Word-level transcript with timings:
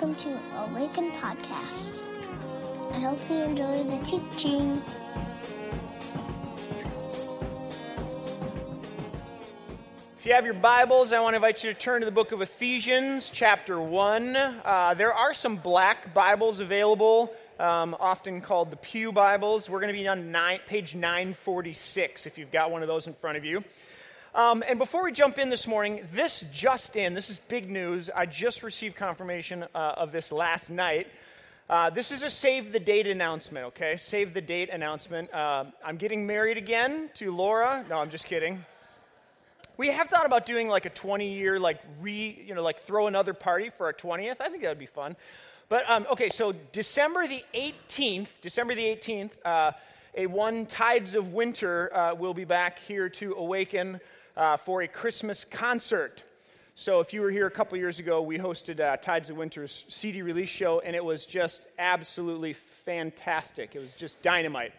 welcome 0.00 0.14
to 0.14 0.38
Awaken 0.58 1.10
Podcast. 1.10 2.04
I 2.92 3.00
hope 3.00 3.18
you 3.28 3.34
enjoy 3.38 3.82
the 3.82 3.98
teaching. 4.04 4.80
If 10.16 10.24
you 10.24 10.34
have 10.34 10.44
your 10.44 10.54
Bibles, 10.54 11.12
I 11.12 11.18
want 11.18 11.32
to 11.32 11.38
invite 11.38 11.64
you 11.64 11.72
to 11.72 11.76
turn 11.76 12.02
to 12.02 12.04
the 12.04 12.12
book 12.12 12.30
of 12.30 12.42
Ephesians, 12.42 13.28
chapter 13.34 13.80
1. 13.80 14.36
Uh, 14.36 14.94
there 14.96 15.12
are 15.12 15.34
some 15.34 15.56
black 15.56 16.14
Bibles 16.14 16.60
available, 16.60 17.32
um, 17.58 17.96
often 17.98 18.40
called 18.40 18.70
the 18.70 18.76
Pew 18.76 19.10
Bibles. 19.10 19.68
We're 19.68 19.80
going 19.80 19.92
to 19.92 20.00
be 20.00 20.06
on 20.06 20.30
nine, 20.30 20.60
page 20.64 20.94
946 20.94 22.24
if 22.26 22.38
you've 22.38 22.52
got 22.52 22.70
one 22.70 22.82
of 22.82 22.88
those 22.88 23.08
in 23.08 23.14
front 23.14 23.36
of 23.36 23.44
you. 23.44 23.64
Um, 24.38 24.62
and 24.68 24.78
before 24.78 25.02
we 25.02 25.10
jump 25.10 25.36
in 25.40 25.48
this 25.48 25.66
morning, 25.66 26.06
this 26.12 26.44
just 26.52 26.94
in, 26.94 27.12
this 27.12 27.28
is 27.28 27.38
big 27.38 27.68
news. 27.68 28.08
I 28.08 28.24
just 28.24 28.62
received 28.62 28.94
confirmation 28.94 29.64
uh, 29.74 29.94
of 29.96 30.12
this 30.12 30.30
last 30.30 30.70
night. 30.70 31.08
Uh, 31.68 31.90
this 31.90 32.12
is 32.12 32.22
a 32.22 32.30
save 32.30 32.70
the 32.70 32.78
date 32.78 33.08
announcement, 33.08 33.66
okay? 33.66 33.96
Save 33.96 34.34
the 34.34 34.40
date 34.40 34.70
announcement. 34.70 35.34
Uh, 35.34 35.64
I'm 35.84 35.96
getting 35.96 36.24
married 36.24 36.56
again 36.56 37.10
to 37.14 37.34
Laura. 37.34 37.84
No, 37.90 37.98
I'm 37.98 38.10
just 38.10 38.26
kidding. 38.26 38.64
We 39.76 39.88
have 39.88 40.06
thought 40.06 40.24
about 40.24 40.46
doing 40.46 40.68
like 40.68 40.86
a 40.86 40.90
20 40.90 41.34
year, 41.34 41.58
like 41.58 41.80
re, 42.00 42.40
you 42.46 42.54
know, 42.54 42.62
like 42.62 42.78
throw 42.78 43.08
another 43.08 43.34
party 43.34 43.70
for 43.70 43.86
our 43.86 43.92
20th. 43.92 44.36
I 44.40 44.50
think 44.50 44.62
that 44.62 44.68
would 44.68 44.78
be 44.78 44.86
fun. 44.86 45.16
But 45.68 45.82
um, 45.90 46.06
okay, 46.12 46.28
so 46.28 46.52
December 46.70 47.26
the 47.26 47.44
18th, 47.54 48.40
December 48.40 48.76
the 48.76 48.84
18th, 48.84 49.30
uh, 49.44 49.72
a 50.14 50.26
one 50.26 50.64
Tides 50.64 51.16
of 51.16 51.32
Winter 51.32 51.92
uh, 51.92 52.14
will 52.14 52.34
be 52.34 52.44
back 52.44 52.78
here 52.78 53.08
to 53.08 53.34
awaken 53.34 54.00
uh, 54.38 54.56
for 54.56 54.82
a 54.82 54.88
Christmas 54.88 55.44
concert. 55.44 56.22
So, 56.76 57.00
if 57.00 57.12
you 57.12 57.22
were 57.22 57.30
here 57.30 57.48
a 57.48 57.50
couple 57.50 57.76
years 57.76 57.98
ago, 57.98 58.22
we 58.22 58.38
hosted 58.38 58.78
uh, 58.78 58.96
Tides 58.98 59.30
of 59.30 59.36
Winter's 59.36 59.84
CD 59.88 60.22
release 60.22 60.48
show, 60.48 60.78
and 60.78 60.94
it 60.94 61.04
was 61.04 61.26
just 61.26 61.66
absolutely 61.76 62.52
fantastic. 62.52 63.74
It 63.74 63.80
was 63.80 63.90
just 63.96 64.22
dynamite. 64.22 64.72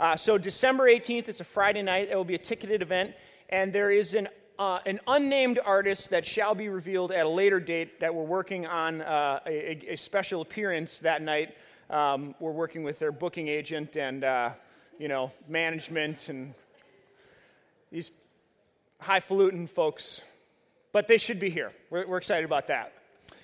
Uh, 0.00 0.16
so, 0.16 0.36
December 0.38 0.88
18th, 0.88 1.28
it's 1.28 1.38
a 1.38 1.44
Friday 1.44 1.82
night. 1.82 2.08
It 2.10 2.16
will 2.16 2.24
be 2.24 2.34
a 2.34 2.38
ticketed 2.38 2.82
event, 2.82 3.14
and 3.48 3.72
there 3.72 3.92
is 3.92 4.14
an, 4.14 4.26
uh, 4.58 4.80
an 4.86 4.98
unnamed 5.06 5.60
artist 5.64 6.10
that 6.10 6.26
shall 6.26 6.56
be 6.56 6.68
revealed 6.68 7.12
at 7.12 7.26
a 7.26 7.28
later 7.28 7.60
date 7.60 8.00
that 8.00 8.12
we're 8.12 8.24
working 8.24 8.66
on 8.66 9.02
uh, 9.02 9.38
a, 9.46 9.92
a, 9.92 9.96
special 9.96 10.40
appearance 10.40 10.98
that 10.98 11.22
night. 11.22 11.54
Um, 11.90 12.34
we're 12.40 12.50
working 12.50 12.82
with 12.82 12.98
their 12.98 13.12
booking 13.12 13.46
agent 13.46 13.96
and, 13.96 14.24
uh, 14.24 14.50
you 14.98 15.06
know, 15.06 15.30
management 15.46 16.28
and 16.28 16.54
these 17.92 18.10
highfalutin 19.00 19.66
folks, 19.66 20.22
but 20.92 21.08
they 21.08 21.18
should 21.18 21.38
be 21.38 21.50
here. 21.50 21.72
We're, 21.90 22.06
we're 22.06 22.18
excited 22.18 22.44
about 22.44 22.68
that. 22.68 22.92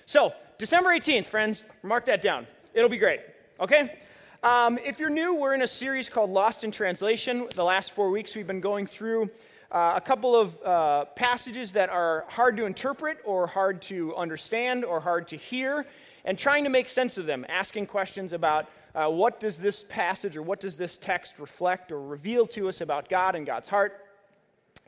So, 0.05 0.33
December 0.57 0.89
18th, 0.89 1.25
friends, 1.25 1.65
mark 1.81 2.05
that 2.05 2.21
down. 2.21 2.47
It'll 2.73 2.89
be 2.89 2.97
great, 2.97 3.21
okay? 3.59 3.99
Um, 4.43 4.77
if 4.83 4.99
you're 4.99 5.09
new, 5.09 5.35
we're 5.35 5.53
in 5.53 5.61
a 5.61 5.67
series 5.67 6.09
called 6.09 6.29
Lost 6.29 6.63
in 6.63 6.71
Translation. 6.71 7.47
The 7.55 7.63
last 7.63 7.91
four 7.91 8.09
weeks, 8.09 8.35
we've 8.35 8.47
been 8.47 8.59
going 8.59 8.87
through 8.87 9.29
uh, 9.71 9.93
a 9.95 10.01
couple 10.01 10.35
of 10.35 10.61
uh, 10.63 11.05
passages 11.15 11.71
that 11.71 11.89
are 11.89 12.25
hard 12.27 12.57
to 12.57 12.65
interpret 12.65 13.19
or 13.25 13.47
hard 13.47 13.81
to 13.83 14.15
understand 14.15 14.83
or 14.85 14.99
hard 14.99 15.27
to 15.29 15.35
hear 15.35 15.85
and 16.25 16.37
trying 16.37 16.63
to 16.63 16.69
make 16.69 16.87
sense 16.87 17.17
of 17.17 17.25
them, 17.25 17.45
asking 17.49 17.85
questions 17.85 18.33
about 18.33 18.69
uh, 18.95 19.07
what 19.07 19.39
does 19.39 19.57
this 19.57 19.83
passage 19.89 20.37
or 20.37 20.41
what 20.41 20.59
does 20.59 20.77
this 20.77 20.97
text 20.97 21.39
reflect 21.39 21.91
or 21.91 22.01
reveal 22.01 22.45
to 22.45 22.67
us 22.67 22.81
about 22.81 23.09
God 23.09 23.35
and 23.35 23.45
God's 23.45 23.69
heart. 23.69 24.02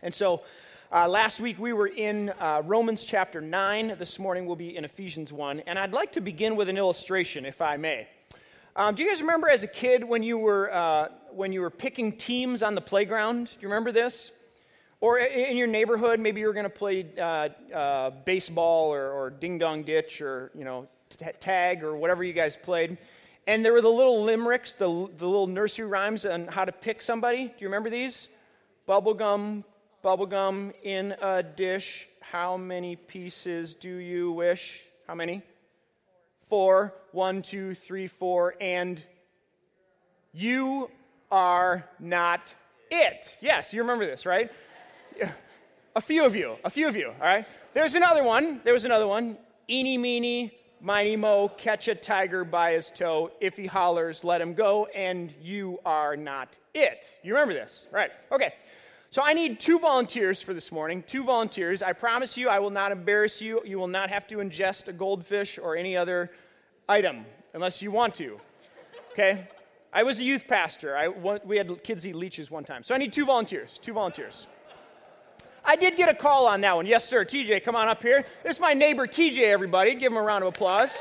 And 0.01 0.13
so 0.13 0.41
uh, 0.91 1.07
last 1.07 1.39
week 1.39 1.57
we 1.57 1.73
were 1.73 1.87
in 1.87 2.29
uh, 2.39 2.61
Romans 2.65 3.03
chapter 3.03 3.39
9. 3.39 3.95
This 3.97 4.19
morning 4.19 4.45
we'll 4.45 4.55
be 4.55 4.75
in 4.75 4.83
Ephesians 4.83 5.31
1. 5.31 5.61
And 5.61 5.79
I'd 5.79 5.93
like 5.93 6.11
to 6.13 6.21
begin 6.21 6.55
with 6.55 6.69
an 6.69 6.77
illustration, 6.77 7.45
if 7.45 7.61
I 7.61 7.77
may. 7.77 8.07
Um, 8.75 8.93
do 8.93 9.03
you 9.03 9.09
guys 9.09 9.21
remember 9.21 9.49
as 9.49 9.63
a 9.63 9.67
kid 9.67 10.03
when 10.03 10.21
you 10.21 10.37
were, 10.37 10.73
uh, 10.73 11.07
when 11.31 11.53
you 11.53 11.61
were 11.61 11.69
picking 11.69 12.11
teams 12.11 12.61
on 12.61 12.75
the 12.75 12.81
playground? 12.81 13.45
Do 13.45 13.53
you 13.61 13.69
remember 13.69 13.93
this? 13.93 14.31
Or 14.99 15.17
in 15.19 15.55
your 15.55 15.67
neighborhood, 15.67 16.19
maybe 16.19 16.41
you 16.41 16.47
were 16.47 16.53
going 16.53 16.65
to 16.65 16.69
play 16.69 17.05
uh, 17.17 17.49
uh, 17.73 18.09
baseball 18.25 18.93
or, 18.93 19.11
or, 19.11 19.29
ding 19.29 19.57
dong 19.57 19.83
ditch 19.83 20.21
or 20.21 20.51
you 20.55 20.63
know 20.63 20.87
t- 21.09 21.25
tag 21.39 21.83
or 21.83 21.95
whatever 21.95 22.23
you 22.23 22.33
guys 22.33 22.57
played. 22.57 22.97
And 23.47 23.63
there 23.63 23.71
were 23.71 23.81
the 23.81 23.89
little 23.89 24.23
limericks, 24.23 24.73
the, 24.73 24.87
the 24.87 25.27
little 25.27 25.47
nursery 25.47 25.85
rhymes 25.85 26.25
on 26.25 26.47
how 26.47 26.65
to 26.65 26.71
pick 26.71 27.01
somebody. 27.01 27.45
Do 27.45 27.53
you 27.59 27.67
remember 27.67 27.89
these? 27.89 28.29
Bubblegum, 28.87 29.63
bubblegum 30.05 30.71
in 30.83 31.15
a 31.19 31.41
dish. 31.41 32.07
How 32.21 32.57
many 32.57 32.95
pieces 32.95 33.73
do 33.73 33.89
you 33.89 34.31
wish? 34.31 34.83
How 35.07 35.15
many? 35.15 35.41
Four. 36.47 36.93
One, 37.11 37.41
two, 37.41 37.73
three, 37.73 38.05
four. 38.05 38.53
And 38.61 39.01
you 40.31 40.91
are 41.31 41.89
not 41.99 42.53
it. 42.91 43.35
Yes, 43.41 43.73
you 43.73 43.81
remember 43.81 44.05
this, 44.05 44.27
right? 44.27 44.51
A 45.95 46.01
few 46.01 46.23
of 46.23 46.35
you. 46.35 46.55
A 46.63 46.69
few 46.69 46.87
of 46.87 46.95
you, 46.95 47.07
all 47.07 47.25
right? 47.25 47.47
There's 47.73 47.95
another 47.95 48.23
one. 48.23 48.61
There 48.63 48.73
was 48.73 48.85
another 48.85 49.07
one. 49.07 49.39
Eeny, 49.67 49.97
meeny, 49.97 50.55
miny, 50.81 51.15
mo, 51.15 51.47
catch 51.47 51.87
a 51.87 51.95
tiger 51.95 52.43
by 52.43 52.73
his 52.73 52.91
toe. 52.91 53.31
If 53.41 53.57
he 53.57 53.65
hollers, 53.65 54.23
let 54.23 54.39
him 54.39 54.53
go, 54.53 54.85
and 54.85 55.33
you 55.41 55.79
are 55.83 56.15
not 56.15 56.49
it. 56.75 57.11
You 57.23 57.33
remember 57.33 57.55
this, 57.55 57.87
right? 57.91 58.11
Okay. 58.31 58.53
So 59.15 59.23
I 59.23 59.31
need 59.31 59.61
two 59.61 59.79
volunteers 59.79 60.41
for 60.41 60.53
this 60.53 60.73
morning. 60.73 61.01
Two 61.01 61.23
volunteers. 61.23 61.81
I 61.81 61.93
promise 61.93 62.35
you, 62.35 62.49
I 62.49 62.59
will 62.59 62.69
not 62.69 62.91
embarrass 62.91 63.41
you. 63.41 63.61
You 63.63 63.79
will 63.79 63.87
not 63.87 64.09
have 64.09 64.27
to 64.27 64.39
ingest 64.39 64.89
a 64.89 64.91
goldfish 64.91 65.57
or 65.57 65.77
any 65.77 65.95
other 65.95 66.31
item 66.89 67.25
unless 67.53 67.81
you 67.81 67.91
want 67.91 68.13
to. 68.15 68.41
Okay? 69.13 69.47
I 69.93 70.03
was 70.03 70.19
a 70.19 70.23
youth 70.25 70.47
pastor. 70.47 70.97
I, 70.97 71.07
we 71.45 71.55
had 71.55 71.81
kids 71.81 72.05
eat 72.05 72.13
leeches 72.13 72.51
one 72.51 72.65
time. 72.65 72.83
So 72.83 72.93
I 72.93 72.97
need 72.97 73.13
two 73.13 73.25
volunteers. 73.25 73.79
Two 73.81 73.93
volunteers. 73.93 74.47
I 75.63 75.77
did 75.77 75.95
get 75.95 76.09
a 76.09 76.13
call 76.13 76.45
on 76.45 76.59
that 76.59 76.75
one. 76.75 76.85
Yes, 76.85 77.07
sir. 77.07 77.23
TJ, 77.23 77.63
come 77.63 77.77
on 77.77 77.87
up 77.87 78.03
here. 78.03 78.25
This 78.43 78.57
is 78.57 78.59
my 78.59 78.73
neighbor 78.73 79.07
TJ, 79.07 79.43
everybody. 79.43 79.95
Give 79.95 80.11
him 80.11 80.17
a 80.17 80.23
round 80.23 80.43
of 80.43 80.49
applause. 80.49 80.93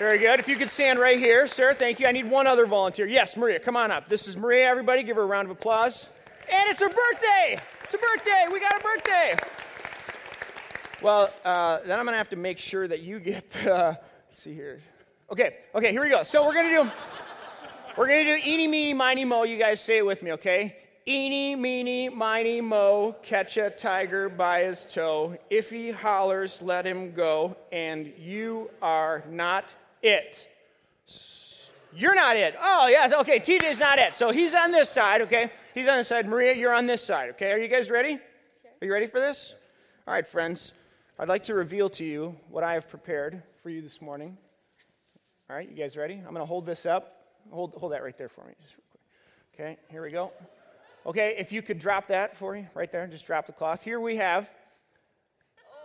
Very 0.00 0.18
good. 0.18 0.40
If 0.40 0.48
you 0.48 0.56
could 0.56 0.70
stand 0.70 0.98
right 0.98 1.18
here, 1.18 1.46
sir. 1.46 1.74
Thank 1.74 2.00
you. 2.00 2.06
I 2.06 2.12
need 2.12 2.26
one 2.26 2.46
other 2.46 2.64
volunteer. 2.64 3.06
Yes, 3.06 3.36
Maria, 3.36 3.58
come 3.58 3.76
on 3.76 3.90
up. 3.90 4.08
This 4.08 4.26
is 4.26 4.34
Maria, 4.34 4.66
everybody. 4.66 5.02
Give 5.02 5.14
her 5.16 5.24
a 5.24 5.26
round 5.26 5.44
of 5.44 5.50
applause. 5.50 6.06
And 6.50 6.70
it's 6.70 6.80
her 6.80 6.88
birthday. 6.88 7.60
It's 7.84 7.92
her 7.92 7.98
birthday. 7.98 8.46
We 8.50 8.60
got 8.60 8.80
a 8.80 8.82
birthday. 8.82 9.36
Well, 11.02 11.30
uh, 11.44 11.80
then 11.84 11.98
I'm 11.98 12.06
going 12.06 12.14
to 12.14 12.16
have 12.16 12.30
to 12.30 12.36
make 12.36 12.56
sure 12.56 12.88
that 12.88 13.00
you 13.02 13.20
get, 13.20 13.66
uh, 13.66 13.96
see 14.34 14.54
here. 14.54 14.80
Okay, 15.30 15.56
okay, 15.74 15.90
here 15.90 16.00
we 16.00 16.08
go. 16.08 16.22
So 16.22 16.46
we're 16.46 16.54
going 16.54 16.70
to 16.70 16.82
do, 16.82 16.90
we're 17.98 18.08
going 18.08 18.24
to 18.24 18.38
do 18.38 18.50
eeny, 18.50 18.68
meeny, 18.68 18.94
miny, 18.94 19.26
mo. 19.26 19.42
You 19.42 19.58
guys 19.58 19.82
say 19.82 19.98
it 19.98 20.06
with 20.06 20.22
me, 20.22 20.32
okay? 20.32 20.78
Eeny, 21.06 21.56
meeny, 21.56 22.08
miny, 22.08 22.62
mo, 22.62 23.16
catch 23.22 23.58
a 23.58 23.68
tiger 23.68 24.30
by 24.30 24.62
his 24.62 24.82
toe. 24.90 25.36
If 25.50 25.68
he 25.68 25.90
hollers, 25.90 26.62
let 26.62 26.86
him 26.86 27.12
go. 27.12 27.54
And 27.70 28.14
you 28.16 28.70
are 28.80 29.22
not 29.28 29.74
it. 30.02 30.46
You're 31.92 32.14
not 32.14 32.36
it. 32.36 32.54
Oh, 32.60 32.86
yeah, 32.86 33.10
okay, 33.20 33.40
TJ's 33.40 33.80
not 33.80 33.98
it. 33.98 34.14
So 34.14 34.30
he's 34.30 34.54
on 34.54 34.70
this 34.70 34.88
side, 34.88 35.22
okay? 35.22 35.50
He's 35.74 35.88
on 35.88 35.98
this 35.98 36.08
side. 36.08 36.26
Maria, 36.26 36.54
you're 36.54 36.74
on 36.74 36.86
this 36.86 37.02
side, 37.02 37.30
okay? 37.30 37.50
Are 37.50 37.58
you 37.58 37.68
guys 37.68 37.90
ready? 37.90 38.10
Sure. 38.10 38.70
Are 38.80 38.86
you 38.86 38.92
ready 38.92 39.06
for 39.06 39.18
this? 39.18 39.54
All 40.06 40.14
right, 40.14 40.26
friends. 40.26 40.72
I'd 41.18 41.28
like 41.28 41.42
to 41.44 41.54
reveal 41.54 41.90
to 41.90 42.04
you 42.04 42.36
what 42.48 42.62
I 42.62 42.74
have 42.74 42.88
prepared 42.88 43.42
for 43.62 43.70
you 43.70 43.82
this 43.82 44.00
morning. 44.00 44.36
All 45.48 45.56
right, 45.56 45.68
you 45.68 45.74
guys 45.74 45.96
ready? 45.96 46.14
I'm 46.14 46.32
going 46.32 46.36
to 46.36 46.46
hold 46.46 46.64
this 46.64 46.86
up. 46.86 47.16
Hold, 47.50 47.74
hold 47.74 47.92
that 47.92 48.04
right 48.04 48.16
there 48.16 48.28
for 48.28 48.44
me. 48.44 48.52
Okay, 49.54 49.76
here 49.90 50.02
we 50.02 50.12
go. 50.12 50.32
Okay, 51.06 51.34
if 51.38 51.50
you 51.50 51.60
could 51.60 51.78
drop 51.78 52.06
that 52.08 52.36
for 52.36 52.54
you 52.54 52.68
right 52.74 52.92
there, 52.92 53.06
just 53.08 53.26
drop 53.26 53.46
the 53.46 53.52
cloth. 53.52 53.82
Here 53.82 53.98
we 53.98 54.16
have 54.16 54.50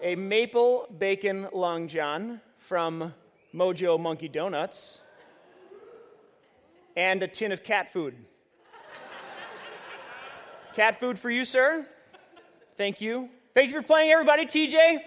a 0.02 0.16
maple 0.16 0.88
bacon 1.00 1.48
long 1.54 1.88
john 1.88 2.42
from 2.58 3.14
Mojo 3.56 3.98
Monkey 3.98 4.28
Donuts, 4.28 5.00
and 6.98 7.24
a 7.24 7.28
tin 7.28 7.52
of 7.52 7.64
cat 7.64 7.94
food. 7.94 8.16
cat 10.76 11.00
food 11.00 11.18
for 11.18 11.30
you, 11.30 11.46
sir. 11.46 11.88
Thank 12.76 13.00
you. 13.00 13.30
Thank 13.54 13.72
you 13.72 13.82
for 13.82 13.88
playing, 13.88 14.12
everybody. 14.12 14.46
TJ. 14.46 15.00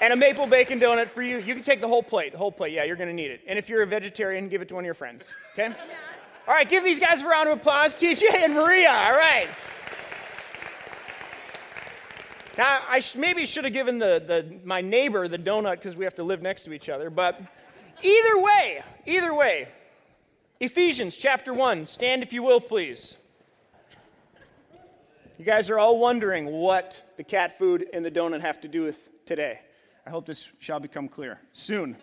And 0.00 0.12
a 0.12 0.16
maple 0.16 0.46
bacon 0.46 0.80
donut 0.80 1.08
for 1.08 1.22
you. 1.22 1.38
You 1.38 1.54
can 1.54 1.62
take 1.62 1.80
the 1.80 1.88
whole 1.88 2.02
plate. 2.02 2.32
The 2.32 2.38
whole 2.38 2.50
plate. 2.50 2.72
Yeah, 2.72 2.84
you're 2.84 2.96
going 2.96 3.10
to 3.10 3.14
need 3.14 3.30
it. 3.30 3.42
And 3.46 3.58
if 3.58 3.68
you're 3.68 3.82
a 3.82 3.86
vegetarian, 3.86 4.48
give 4.48 4.62
it 4.62 4.68
to 4.68 4.74
one 4.74 4.82
of 4.82 4.86
your 4.86 4.94
friends. 4.94 5.28
Okay? 5.52 5.66
All 6.48 6.54
right, 6.54 6.68
give 6.68 6.82
these 6.82 6.98
guys 6.98 7.22
a 7.22 7.28
round 7.28 7.48
of 7.50 7.58
applause. 7.58 7.94
TJ 7.94 8.22
and 8.34 8.54
Maria. 8.54 8.90
All 8.90 9.12
right. 9.12 9.48
Now, 12.58 12.80
I 12.88 13.00
sh- 13.00 13.16
maybe 13.16 13.46
should 13.46 13.64
have 13.64 13.72
given 13.72 13.98
the, 13.98 14.22
the, 14.26 14.58
my 14.64 14.82
neighbor 14.82 15.26
the 15.26 15.38
donut 15.38 15.76
because 15.76 15.96
we 15.96 16.04
have 16.04 16.14
to 16.16 16.22
live 16.22 16.42
next 16.42 16.62
to 16.62 16.72
each 16.72 16.88
other, 16.88 17.08
but 17.08 17.40
either 18.02 18.40
way, 18.40 18.82
either 19.06 19.34
way, 19.34 19.68
Ephesians 20.60 21.16
chapter 21.16 21.54
1, 21.54 21.86
stand 21.86 22.22
if 22.22 22.32
you 22.32 22.42
will, 22.42 22.60
please. 22.60 23.16
You 25.38 25.46
guys 25.46 25.70
are 25.70 25.78
all 25.78 25.98
wondering 25.98 26.46
what 26.46 27.14
the 27.16 27.24
cat 27.24 27.58
food 27.58 27.86
and 27.92 28.04
the 28.04 28.10
donut 28.10 28.42
have 28.42 28.60
to 28.60 28.68
do 28.68 28.82
with 28.82 29.08
today. 29.24 29.60
I 30.06 30.10
hope 30.10 30.26
this 30.26 30.50
shall 30.58 30.78
become 30.78 31.08
clear 31.08 31.40
soon. 31.52 31.96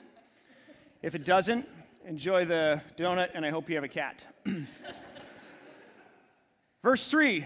If 1.01 1.15
it 1.15 1.23
doesn't, 1.23 1.67
enjoy 2.05 2.45
the 2.45 2.81
donut, 2.97 3.29
and 3.35 3.45
I 3.45 3.51
hope 3.51 3.69
you 3.69 3.75
have 3.75 3.83
a 3.83 3.87
cat. 3.87 4.25
Verse 6.83 7.09
3, 7.09 7.45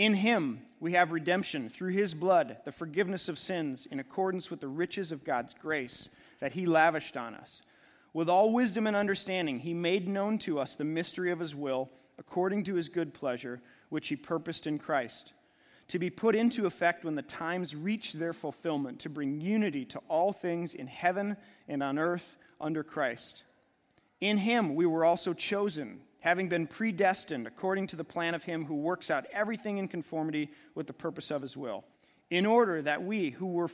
In 0.00 0.14
him 0.14 0.62
we 0.80 0.94
have 0.94 1.12
redemption 1.12 1.68
through 1.68 1.92
his 1.92 2.14
blood, 2.14 2.56
the 2.64 2.72
forgiveness 2.72 3.28
of 3.28 3.38
sins, 3.38 3.86
in 3.90 4.00
accordance 4.00 4.50
with 4.50 4.60
the 4.60 4.66
riches 4.66 5.12
of 5.12 5.24
God's 5.24 5.52
grace 5.52 6.08
that 6.38 6.54
he 6.54 6.64
lavished 6.64 7.18
on 7.18 7.34
us. 7.34 7.60
With 8.14 8.26
all 8.26 8.50
wisdom 8.50 8.86
and 8.86 8.96
understanding, 8.96 9.58
he 9.58 9.74
made 9.74 10.08
known 10.08 10.38
to 10.38 10.58
us 10.58 10.74
the 10.74 10.84
mystery 10.84 11.30
of 11.30 11.38
his 11.38 11.54
will, 11.54 11.90
according 12.16 12.64
to 12.64 12.76
his 12.76 12.88
good 12.88 13.12
pleasure, 13.12 13.60
which 13.90 14.08
he 14.08 14.16
purposed 14.16 14.66
in 14.66 14.78
Christ, 14.78 15.34
to 15.88 15.98
be 15.98 16.08
put 16.08 16.34
into 16.34 16.64
effect 16.64 17.04
when 17.04 17.14
the 17.14 17.20
times 17.20 17.76
reach 17.76 18.14
their 18.14 18.32
fulfillment, 18.32 19.00
to 19.00 19.10
bring 19.10 19.38
unity 19.38 19.84
to 19.84 20.00
all 20.08 20.32
things 20.32 20.72
in 20.72 20.86
heaven 20.86 21.36
and 21.68 21.82
on 21.82 21.98
earth 21.98 22.38
under 22.58 22.82
Christ. 22.82 23.42
In 24.22 24.38
him 24.38 24.74
we 24.74 24.86
were 24.86 25.04
also 25.04 25.34
chosen 25.34 26.00
having 26.20 26.48
been 26.48 26.66
predestined 26.66 27.46
according 27.46 27.86
to 27.88 27.96
the 27.96 28.04
plan 28.04 28.34
of 28.34 28.44
him 28.44 28.64
who 28.64 28.74
works 28.74 29.10
out 29.10 29.26
everything 29.32 29.78
in 29.78 29.88
conformity 29.88 30.50
with 30.74 30.86
the 30.86 30.92
purpose 30.92 31.30
of 31.30 31.42
his 31.42 31.56
will, 31.56 31.84
in 32.30 32.46
order 32.46 32.80
that 32.82 33.02
we, 33.02 33.30
who 33.30 33.46
were 33.46 33.70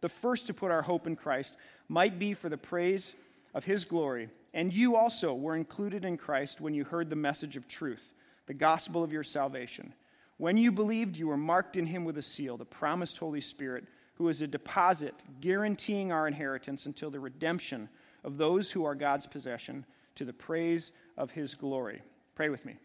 the 0.00 0.08
first 0.08 0.46
to 0.46 0.54
put 0.54 0.70
our 0.70 0.82
hope 0.82 1.06
in 1.06 1.14
Christ, 1.14 1.56
might 1.88 2.18
be 2.18 2.34
for 2.34 2.48
the 2.48 2.56
praise 2.56 3.14
of 3.54 3.64
his 3.64 3.84
glory. 3.84 4.28
And 4.54 4.72
you 4.72 4.96
also 4.96 5.34
were 5.34 5.56
included 5.56 6.04
in 6.04 6.16
Christ 6.16 6.60
when 6.60 6.74
you 6.74 6.84
heard 6.84 7.10
the 7.10 7.16
message 7.16 7.56
of 7.56 7.68
truth, 7.68 8.14
the 8.46 8.54
gospel 8.54 9.04
of 9.04 9.12
your 9.12 9.22
salvation. 9.22 9.92
When 10.38 10.56
you 10.56 10.72
believed, 10.72 11.16
you 11.16 11.28
were 11.28 11.36
marked 11.36 11.76
in 11.76 11.86
him 11.86 12.04
with 12.04 12.16
a 12.16 12.22
seal, 12.22 12.56
the 12.56 12.64
promised 12.64 13.18
Holy 13.18 13.42
Spirit, 13.42 13.84
who 14.14 14.28
is 14.28 14.40
a 14.40 14.46
deposit 14.46 15.14
guaranteeing 15.40 16.12
our 16.12 16.26
inheritance 16.26 16.86
until 16.86 17.10
the 17.10 17.20
redemption 17.20 17.88
of 18.24 18.38
those 18.38 18.70
who 18.70 18.84
are 18.84 18.94
God's 18.94 19.26
possession 19.26 19.84
to 20.14 20.24
the 20.24 20.32
praise 20.32 20.92
of 21.16 21.30
his 21.30 21.54
glory. 21.54 22.02
Pray 22.34 22.48
with 22.48 22.64
me. 22.64 22.76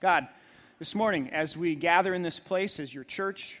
God, 0.00 0.28
this 0.78 0.94
morning, 0.94 1.30
as 1.30 1.56
we 1.56 1.74
gather 1.74 2.14
in 2.14 2.22
this 2.22 2.38
place 2.38 2.80
as 2.80 2.92
your 2.92 3.04
church, 3.04 3.60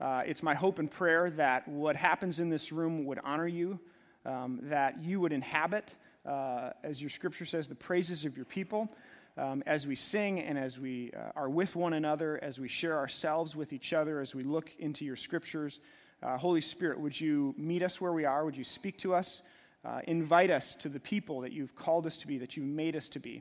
uh, 0.00 0.22
it's 0.26 0.42
my 0.42 0.54
hope 0.54 0.78
and 0.78 0.90
prayer 0.90 1.30
that 1.30 1.66
what 1.68 1.96
happens 1.96 2.40
in 2.40 2.50
this 2.50 2.72
room 2.72 3.04
would 3.04 3.18
honor 3.24 3.46
you, 3.46 3.78
um, 4.24 4.60
that 4.64 5.02
you 5.02 5.20
would 5.20 5.32
inhabit, 5.32 5.94
uh, 6.26 6.70
as 6.82 7.00
your 7.00 7.10
scripture 7.10 7.44
says, 7.44 7.68
the 7.68 7.74
praises 7.74 8.24
of 8.24 8.36
your 8.36 8.46
people. 8.46 8.90
Um, 9.38 9.62
as 9.66 9.86
we 9.86 9.94
sing 9.94 10.40
and 10.40 10.58
as 10.58 10.78
we 10.78 11.12
uh, 11.14 11.32
are 11.36 11.50
with 11.50 11.76
one 11.76 11.92
another, 11.92 12.38
as 12.42 12.58
we 12.58 12.68
share 12.68 12.96
ourselves 12.96 13.54
with 13.54 13.72
each 13.72 13.92
other, 13.92 14.20
as 14.20 14.34
we 14.34 14.42
look 14.42 14.70
into 14.78 15.04
your 15.04 15.16
scriptures, 15.16 15.78
uh, 16.22 16.38
Holy 16.38 16.62
Spirit, 16.62 16.98
would 16.98 17.18
you 17.20 17.54
meet 17.58 17.82
us 17.82 18.00
where 18.00 18.12
we 18.12 18.24
are? 18.24 18.44
Would 18.46 18.56
you 18.56 18.64
speak 18.64 18.98
to 18.98 19.14
us? 19.14 19.42
Uh, 19.86 20.00
invite 20.08 20.50
us 20.50 20.74
to 20.74 20.88
the 20.88 20.98
people 20.98 21.42
that 21.42 21.52
you've 21.52 21.76
called 21.76 22.06
us 22.06 22.16
to 22.16 22.26
be, 22.26 22.38
that 22.38 22.56
you've 22.56 22.66
made 22.66 22.96
us 22.96 23.08
to 23.08 23.20
be. 23.20 23.40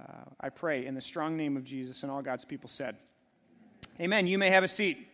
Uh, 0.00 0.24
I 0.40 0.48
pray 0.48 0.86
in 0.86 0.94
the 0.94 1.00
strong 1.00 1.36
name 1.36 1.58
of 1.58 1.64
Jesus, 1.64 2.02
and 2.02 2.10
all 2.10 2.22
God's 2.22 2.44
people 2.44 2.70
said, 2.70 2.96
Amen. 4.00 4.26
You 4.26 4.38
may 4.38 4.48
have 4.48 4.64
a 4.64 4.68
seat. 4.68 5.06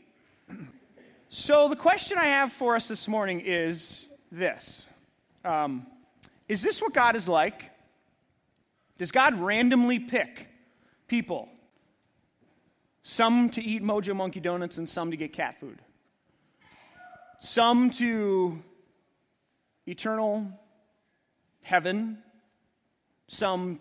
so, 1.28 1.66
the 1.68 1.74
question 1.74 2.18
I 2.18 2.26
have 2.26 2.52
for 2.52 2.76
us 2.76 2.86
this 2.86 3.08
morning 3.08 3.40
is 3.40 4.06
this 4.30 4.86
um, 5.44 5.86
Is 6.48 6.62
this 6.62 6.80
what 6.80 6.94
God 6.94 7.16
is 7.16 7.28
like? 7.28 7.64
Does 8.96 9.10
God 9.10 9.40
randomly 9.40 9.98
pick 9.98 10.46
people? 11.08 11.48
Some 13.02 13.50
to 13.50 13.62
eat 13.62 13.82
Mojo 13.82 14.14
Monkey 14.14 14.38
Donuts 14.38 14.78
and 14.78 14.88
some 14.88 15.10
to 15.10 15.16
get 15.16 15.32
cat 15.32 15.58
food. 15.58 15.80
Some 17.40 17.90
to 17.90 18.62
eternal 19.86 20.59
heaven, 21.62 22.18
somewhere 23.28 23.78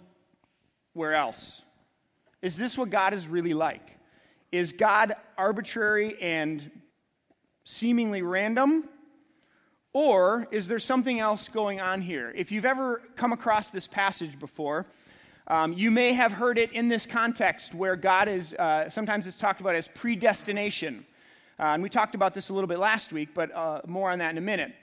else. 1.13 1.61
Is 2.41 2.55
this 2.57 2.77
what 2.77 2.89
God 2.89 3.13
is 3.13 3.27
really 3.27 3.53
like? 3.53 3.97
Is 4.51 4.73
God 4.73 5.15
arbitrary 5.37 6.19
and 6.21 6.71
seemingly 7.63 8.21
random? 8.21 8.89
Or 9.91 10.47
is 10.51 10.67
there 10.67 10.79
something 10.79 11.19
else 11.19 11.49
going 11.49 11.81
on 11.81 12.01
here? 12.01 12.31
If 12.35 12.51
you've 12.51 12.65
ever 12.65 13.01
come 13.15 13.33
across 13.33 13.71
this 13.71 13.87
passage 13.87 14.39
before, 14.39 14.85
um, 15.47 15.73
you 15.73 15.89
may 15.89 16.13
have 16.13 16.31
heard 16.31 16.59
it 16.59 16.71
in 16.73 16.89
this 16.89 17.07
context 17.07 17.73
where 17.73 17.95
God 17.95 18.27
is, 18.27 18.53
uh, 18.53 18.87
sometimes 18.89 19.25
it's 19.25 19.35
talked 19.37 19.61
about 19.61 19.73
as 19.73 19.87
predestination. 19.87 21.05
Uh, 21.59 21.73
and 21.73 21.81
we 21.81 21.89
talked 21.89 22.13
about 22.13 22.35
this 22.35 22.49
a 22.49 22.53
little 22.53 22.67
bit 22.67 22.77
last 22.77 23.11
week, 23.11 23.29
but 23.33 23.51
uh, 23.55 23.81
more 23.87 24.11
on 24.11 24.19
that 24.19 24.31
in 24.31 24.37
a 24.37 24.41
minute 24.41 24.73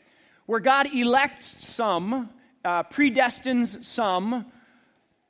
where 0.46 0.60
God 0.60 0.92
elects 0.94 1.64
some, 1.64 2.30
uh, 2.66 2.82
predestines 2.82 3.84
some, 3.84 4.44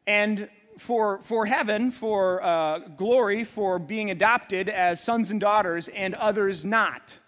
and 0.07 0.49
for, 0.79 1.21
for 1.21 1.45
heaven, 1.45 1.91
for 1.91 2.43
uh, 2.43 2.79
glory, 2.79 3.45
for 3.45 3.79
being 3.79 4.11
adopted 4.11 4.71
as 4.71 5.03
sons 5.03 5.31
and 5.31 5.39
daughters, 5.39 5.89
and 5.89 6.15
others 6.15 6.65
not. 6.65 7.19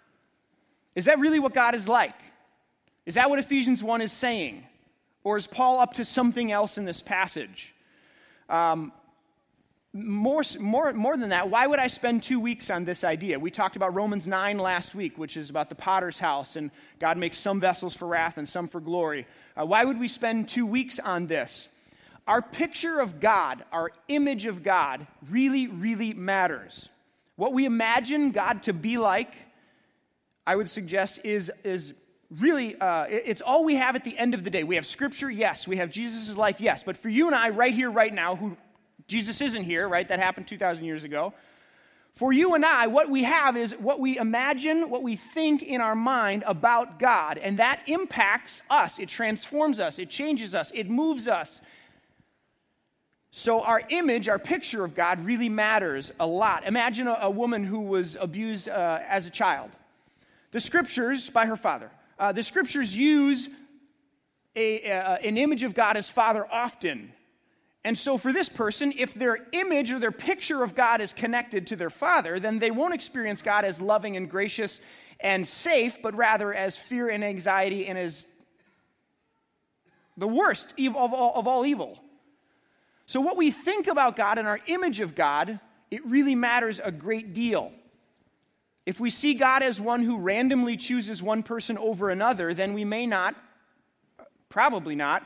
Is 0.95 1.05
that 1.05 1.19
really 1.19 1.39
what 1.39 1.53
God 1.53 1.75
is 1.75 1.87
like? 1.87 2.15
Is 3.05 3.15
that 3.15 3.29
what 3.29 3.37
Ephesians 3.37 3.83
1 3.83 4.01
is 4.01 4.11
saying? 4.11 4.65
Or 5.23 5.37
is 5.37 5.45
Paul 5.45 5.79
up 5.79 5.93
to 5.95 6.05
something 6.05 6.51
else 6.51 6.77
in 6.79 6.85
this 6.85 7.01
passage? 7.01 7.75
Um, 8.49 8.91
more, 9.93 10.43
more, 10.59 10.93
more 10.93 11.17
than 11.17 11.29
that, 11.29 11.49
why 11.49 11.65
would 11.65 11.79
I 11.79 11.87
spend 11.87 12.21
two 12.21 12.39
weeks 12.39 12.69
on 12.69 12.85
this 12.85 13.03
idea? 13.03 13.39
We 13.39 13.49
talked 13.49 13.75
about 13.75 13.95
Romans 13.95 14.27
9 14.27 14.59
last 14.59 14.93
week, 14.93 15.17
which 15.17 15.35
is 15.35 15.49
about 15.49 15.69
the 15.69 15.75
potter's 15.75 16.19
house, 16.19 16.55
and 16.55 16.69
God 16.99 17.17
makes 17.17 17.37
some 17.39 17.59
vessels 17.59 17.95
for 17.95 18.07
wrath 18.07 18.37
and 18.37 18.47
some 18.47 18.67
for 18.67 18.79
glory. 18.79 19.25
Uh, 19.59 19.65
why 19.65 19.83
would 19.83 19.99
we 19.99 20.07
spend 20.07 20.47
two 20.47 20.65
weeks 20.65 20.99
on 20.99 21.25
this? 21.25 21.69
Our 22.27 22.41
picture 22.43 22.99
of 22.99 23.19
God, 23.19 23.63
our 23.71 23.91
image 24.07 24.45
of 24.45 24.61
God, 24.61 25.07
really, 25.31 25.65
really 25.65 26.13
matters. 26.13 26.89
What 27.35 27.53
we 27.53 27.65
imagine 27.65 28.29
God 28.29 28.63
to 28.63 28.73
be 28.73 28.99
like, 28.99 29.33
I 30.45 30.55
would 30.55 30.69
suggest, 30.69 31.21
is, 31.23 31.51
is 31.63 31.95
really, 32.29 32.79
uh, 32.79 33.05
it's 33.09 33.41
all 33.41 33.63
we 33.63 33.75
have 33.75 33.95
at 33.95 34.03
the 34.03 34.15
end 34.15 34.35
of 34.35 34.43
the 34.43 34.51
day. 34.51 34.63
We 34.63 34.75
have 34.75 34.85
scripture, 34.85 35.31
yes. 35.31 35.67
We 35.67 35.77
have 35.77 35.89
Jesus' 35.89 36.37
life, 36.37 36.61
yes. 36.61 36.83
But 36.83 36.95
for 36.95 37.09
you 37.09 37.25
and 37.25 37.35
I, 37.35 37.49
right 37.49 37.73
here, 37.73 37.89
right 37.89 38.13
now, 38.13 38.35
who 38.35 38.55
Jesus 39.09 39.41
isn't 39.41 39.63
here, 39.63 39.89
right? 39.89 40.07
That 40.07 40.19
happened 40.19 40.47
2,000 40.47 40.85
years 40.85 41.03
ago. 41.03 41.33
For 42.13 42.31
you 42.31 42.53
and 42.53 42.63
I, 42.63 42.87
what 42.87 43.09
we 43.09 43.23
have 43.23 43.57
is 43.57 43.71
what 43.73 43.99
we 43.99 44.17
imagine, 44.17 44.89
what 44.89 45.03
we 45.03 45.15
think 45.15 45.63
in 45.63 45.81
our 45.81 45.95
mind 45.95 46.43
about 46.45 46.99
God, 46.99 47.37
and 47.37 47.57
that 47.57 47.81
impacts 47.87 48.61
us. 48.69 48.99
It 48.99 49.09
transforms 49.09 49.79
us, 49.79 49.99
it 49.99 50.09
changes 50.09 50.53
us, 50.53 50.71
it 50.73 50.89
moves 50.89 51.27
us. 51.27 51.61
So, 53.31 53.61
our 53.61 53.81
image, 53.89 54.27
our 54.27 54.39
picture 54.39 54.83
of 54.83 54.95
God 54.95 55.23
really 55.23 55.49
matters 55.49 56.11
a 56.19 56.25
lot. 56.25 56.65
Imagine 56.65 57.07
a, 57.07 57.17
a 57.21 57.29
woman 57.29 57.63
who 57.63 57.79
was 57.79 58.15
abused 58.19 58.69
uh, 58.69 58.99
as 59.07 59.25
a 59.27 59.29
child. 59.29 59.69
The 60.51 60.59
scriptures, 60.59 61.29
by 61.29 61.45
her 61.45 61.55
father, 61.55 61.91
uh, 62.17 62.31
the 62.31 62.43
scriptures 62.43 62.95
use 62.95 63.49
a, 64.55 64.81
an 65.23 65.37
image 65.37 65.63
of 65.63 65.73
God 65.73 65.95
as 65.95 66.09
Father 66.09 66.45
often. 66.51 67.13
And 67.85 67.97
so, 67.97 68.17
for 68.17 68.33
this 68.33 68.49
person, 68.49 68.93
if 68.97 69.13
their 69.13 69.37
image 69.53 69.91
or 69.91 69.99
their 69.99 70.11
picture 70.11 70.63
of 70.63 70.75
God 70.75 70.99
is 70.99 71.13
connected 71.13 71.67
to 71.67 71.75
their 71.75 71.89
father, 71.89 72.39
then 72.39 72.59
they 72.59 72.71
won't 72.71 72.93
experience 72.93 73.41
God 73.41 73.63
as 73.63 73.79
loving 73.79 74.17
and 74.17 74.29
gracious 74.29 74.81
and 75.19 75.47
safe, 75.47 76.01
but 76.01 76.15
rather 76.15 76.53
as 76.53 76.77
fear 76.77 77.09
and 77.09 77.23
anxiety 77.23 77.87
and 77.87 77.97
as 77.97 78.25
the 80.17 80.27
worst 80.27 80.73
of 80.77 80.95
all, 80.95 81.33
of 81.35 81.47
all 81.47 81.65
evil. 81.65 81.99
So, 83.05 83.21
what 83.21 83.37
we 83.37 83.49
think 83.49 83.87
about 83.87 84.15
God 84.15 84.37
and 84.37 84.47
our 84.47 84.59
image 84.67 84.99
of 84.99 85.15
God, 85.15 85.59
it 85.89 86.05
really 86.05 86.35
matters 86.35 86.81
a 86.83 86.91
great 86.91 87.33
deal. 87.33 87.71
If 88.85 88.99
we 88.99 89.09
see 89.09 89.35
God 89.35 89.63
as 89.63 89.79
one 89.79 90.01
who 90.01 90.17
randomly 90.17 90.75
chooses 90.75 91.23
one 91.23 91.43
person 91.43 91.77
over 91.77 92.09
another, 92.09 92.53
then 92.53 92.73
we 92.73 92.83
may 92.83 93.05
not, 93.07 93.35
probably 94.49 94.95
not, 94.95 95.25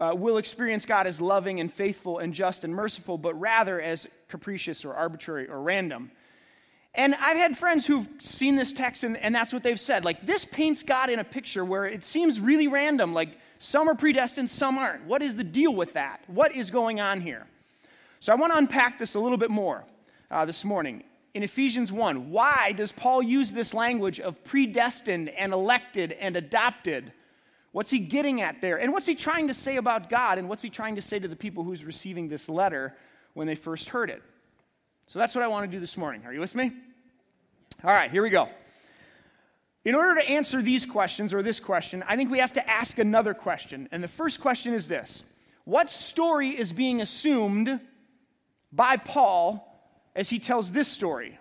uh, 0.00 0.12
will 0.16 0.36
experience 0.36 0.86
God 0.86 1.06
as 1.06 1.20
loving 1.20 1.60
and 1.60 1.72
faithful 1.72 2.18
and 2.18 2.34
just 2.34 2.64
and 2.64 2.74
merciful, 2.74 3.16
but 3.18 3.34
rather 3.38 3.80
as 3.80 4.06
capricious 4.28 4.84
or 4.84 4.94
arbitrary 4.94 5.48
or 5.48 5.60
random. 5.60 6.10
And 6.94 7.14
I've 7.14 7.36
had 7.36 7.58
friends 7.58 7.86
who've 7.86 8.08
seen 8.20 8.56
this 8.56 8.72
text 8.72 9.04
and, 9.04 9.16
and 9.18 9.34
that's 9.34 9.52
what 9.52 9.62
they've 9.62 9.78
said. 9.78 10.04
Like, 10.04 10.24
this 10.24 10.44
paints 10.44 10.82
God 10.82 11.10
in 11.10 11.18
a 11.18 11.24
picture 11.24 11.64
where 11.64 11.84
it 11.84 12.02
seems 12.02 12.40
really 12.40 12.68
random. 12.68 13.12
Like, 13.12 13.38
Some 13.58 13.88
are 13.88 13.94
predestined, 13.94 14.50
some 14.50 14.78
aren't. 14.78 15.04
What 15.04 15.22
is 15.22 15.36
the 15.36 15.44
deal 15.44 15.74
with 15.74 15.92
that? 15.92 16.22
What 16.26 16.54
is 16.54 16.70
going 16.70 17.00
on 17.00 17.20
here? 17.20 17.46
So 18.20 18.32
I 18.32 18.36
want 18.36 18.52
to 18.52 18.58
unpack 18.58 18.98
this 18.98 19.14
a 19.14 19.20
little 19.20 19.38
bit 19.38 19.50
more 19.50 19.84
uh, 20.30 20.44
this 20.46 20.64
morning. 20.64 21.04
In 21.34 21.42
Ephesians 21.42 21.92
1, 21.92 22.30
why 22.30 22.72
does 22.72 22.92
Paul 22.92 23.22
use 23.22 23.52
this 23.52 23.74
language 23.74 24.20
of 24.20 24.42
predestined 24.42 25.28
and 25.28 25.52
elected 25.52 26.12
and 26.12 26.34
adopted? 26.34 27.12
What's 27.72 27.90
he 27.90 27.98
getting 27.98 28.40
at 28.40 28.60
there? 28.60 28.76
And 28.78 28.92
what's 28.92 29.06
he 29.06 29.14
trying 29.14 29.48
to 29.48 29.54
say 29.54 29.76
about 29.76 30.08
God? 30.08 30.38
And 30.38 30.48
what's 30.48 30.62
he 30.62 30.70
trying 30.70 30.96
to 30.96 31.02
say 31.02 31.18
to 31.18 31.28
the 31.28 31.36
people 31.36 31.62
who's 31.62 31.84
receiving 31.84 32.28
this 32.28 32.48
letter 32.48 32.94
when 33.34 33.46
they 33.46 33.54
first 33.54 33.90
heard 33.90 34.10
it? 34.10 34.22
So 35.06 35.18
that's 35.18 35.34
what 35.34 35.44
I 35.44 35.48
want 35.48 35.70
to 35.70 35.76
do 35.76 35.80
this 35.80 35.96
morning. 35.96 36.22
Are 36.24 36.32
you 36.32 36.40
with 36.40 36.54
me? 36.54 36.72
All 37.84 37.92
right, 37.92 38.10
here 38.10 38.22
we 38.22 38.30
go. 38.30 38.48
In 39.84 39.94
order 39.94 40.20
to 40.20 40.28
answer 40.28 40.62
these 40.62 40.84
questions 40.84 41.32
or 41.32 41.44
this 41.44 41.60
question, 41.60 42.02
I 42.08 42.16
think 42.16 42.30
we 42.30 42.40
have 42.40 42.54
to 42.54 42.68
ask 42.68 42.98
another 42.98 43.34
question. 43.34 43.88
And 43.92 44.02
the 44.02 44.08
first 44.08 44.40
question 44.40 44.74
is 44.74 44.88
this 44.88 45.22
What 45.64 45.90
story 45.90 46.50
is 46.50 46.72
being 46.72 47.00
assumed 47.00 47.78
by 48.72 48.96
Paul 48.96 49.64
as 50.16 50.28
he 50.28 50.40
tells 50.40 50.72
this 50.72 50.88
story? 50.88 51.38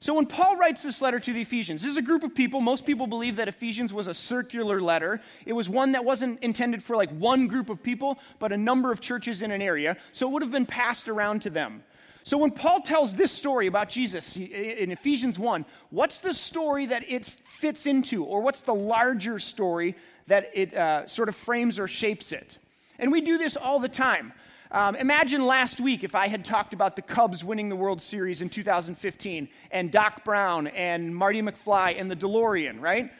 So, 0.00 0.14
when 0.14 0.26
Paul 0.26 0.56
writes 0.56 0.82
this 0.82 1.02
letter 1.02 1.18
to 1.18 1.32
the 1.32 1.40
Ephesians, 1.40 1.82
this 1.82 1.90
is 1.90 1.96
a 1.96 2.02
group 2.02 2.22
of 2.22 2.34
people. 2.34 2.60
Most 2.60 2.86
people 2.86 3.08
believe 3.08 3.36
that 3.36 3.48
Ephesians 3.48 3.92
was 3.92 4.06
a 4.06 4.14
circular 4.14 4.80
letter. 4.80 5.20
It 5.44 5.54
was 5.54 5.68
one 5.68 5.92
that 5.92 6.04
wasn't 6.04 6.40
intended 6.42 6.82
for 6.82 6.94
like 6.94 7.10
one 7.10 7.48
group 7.48 7.68
of 7.68 7.82
people, 7.82 8.18
but 8.38 8.52
a 8.52 8.56
number 8.56 8.92
of 8.92 9.00
churches 9.00 9.42
in 9.42 9.50
an 9.50 9.60
area. 9.60 9.96
So, 10.12 10.28
it 10.28 10.32
would 10.32 10.42
have 10.42 10.52
been 10.52 10.66
passed 10.66 11.08
around 11.08 11.42
to 11.42 11.50
them. 11.50 11.82
So 12.28 12.36
when 12.36 12.50
Paul 12.50 12.82
tells 12.82 13.14
this 13.14 13.32
story 13.32 13.68
about 13.68 13.88
Jesus 13.88 14.36
in 14.36 14.90
Ephesians 14.90 15.38
1, 15.38 15.64
what's 15.88 16.18
the 16.18 16.34
story 16.34 16.84
that 16.84 17.10
it 17.10 17.24
fits 17.24 17.86
into, 17.86 18.22
or 18.22 18.42
what's 18.42 18.60
the 18.60 18.74
larger 18.74 19.38
story 19.38 19.96
that 20.26 20.50
it 20.52 20.74
uh, 20.74 21.06
sort 21.06 21.30
of 21.30 21.36
frames 21.36 21.78
or 21.78 21.88
shapes 21.88 22.32
it? 22.32 22.58
And 22.98 23.10
we 23.10 23.22
do 23.22 23.38
this 23.38 23.56
all 23.56 23.78
the 23.78 23.88
time. 23.88 24.34
Um, 24.70 24.96
imagine 24.96 25.46
last 25.46 25.80
week 25.80 26.04
if 26.04 26.14
I 26.14 26.28
had 26.28 26.44
talked 26.44 26.74
about 26.74 26.94
the 26.94 27.00
Cubs 27.00 27.42
winning 27.42 27.70
the 27.70 27.76
World 27.76 28.02
Series 28.02 28.42
in 28.42 28.50
2015 28.50 29.48
and 29.70 29.90
Doc 29.90 30.24
Brown 30.24 30.66
and 30.66 31.14
Marty 31.14 31.40
McFly 31.40 31.98
and 31.98 32.10
the 32.10 32.16
DeLorean, 32.16 32.80
right? 32.80 33.10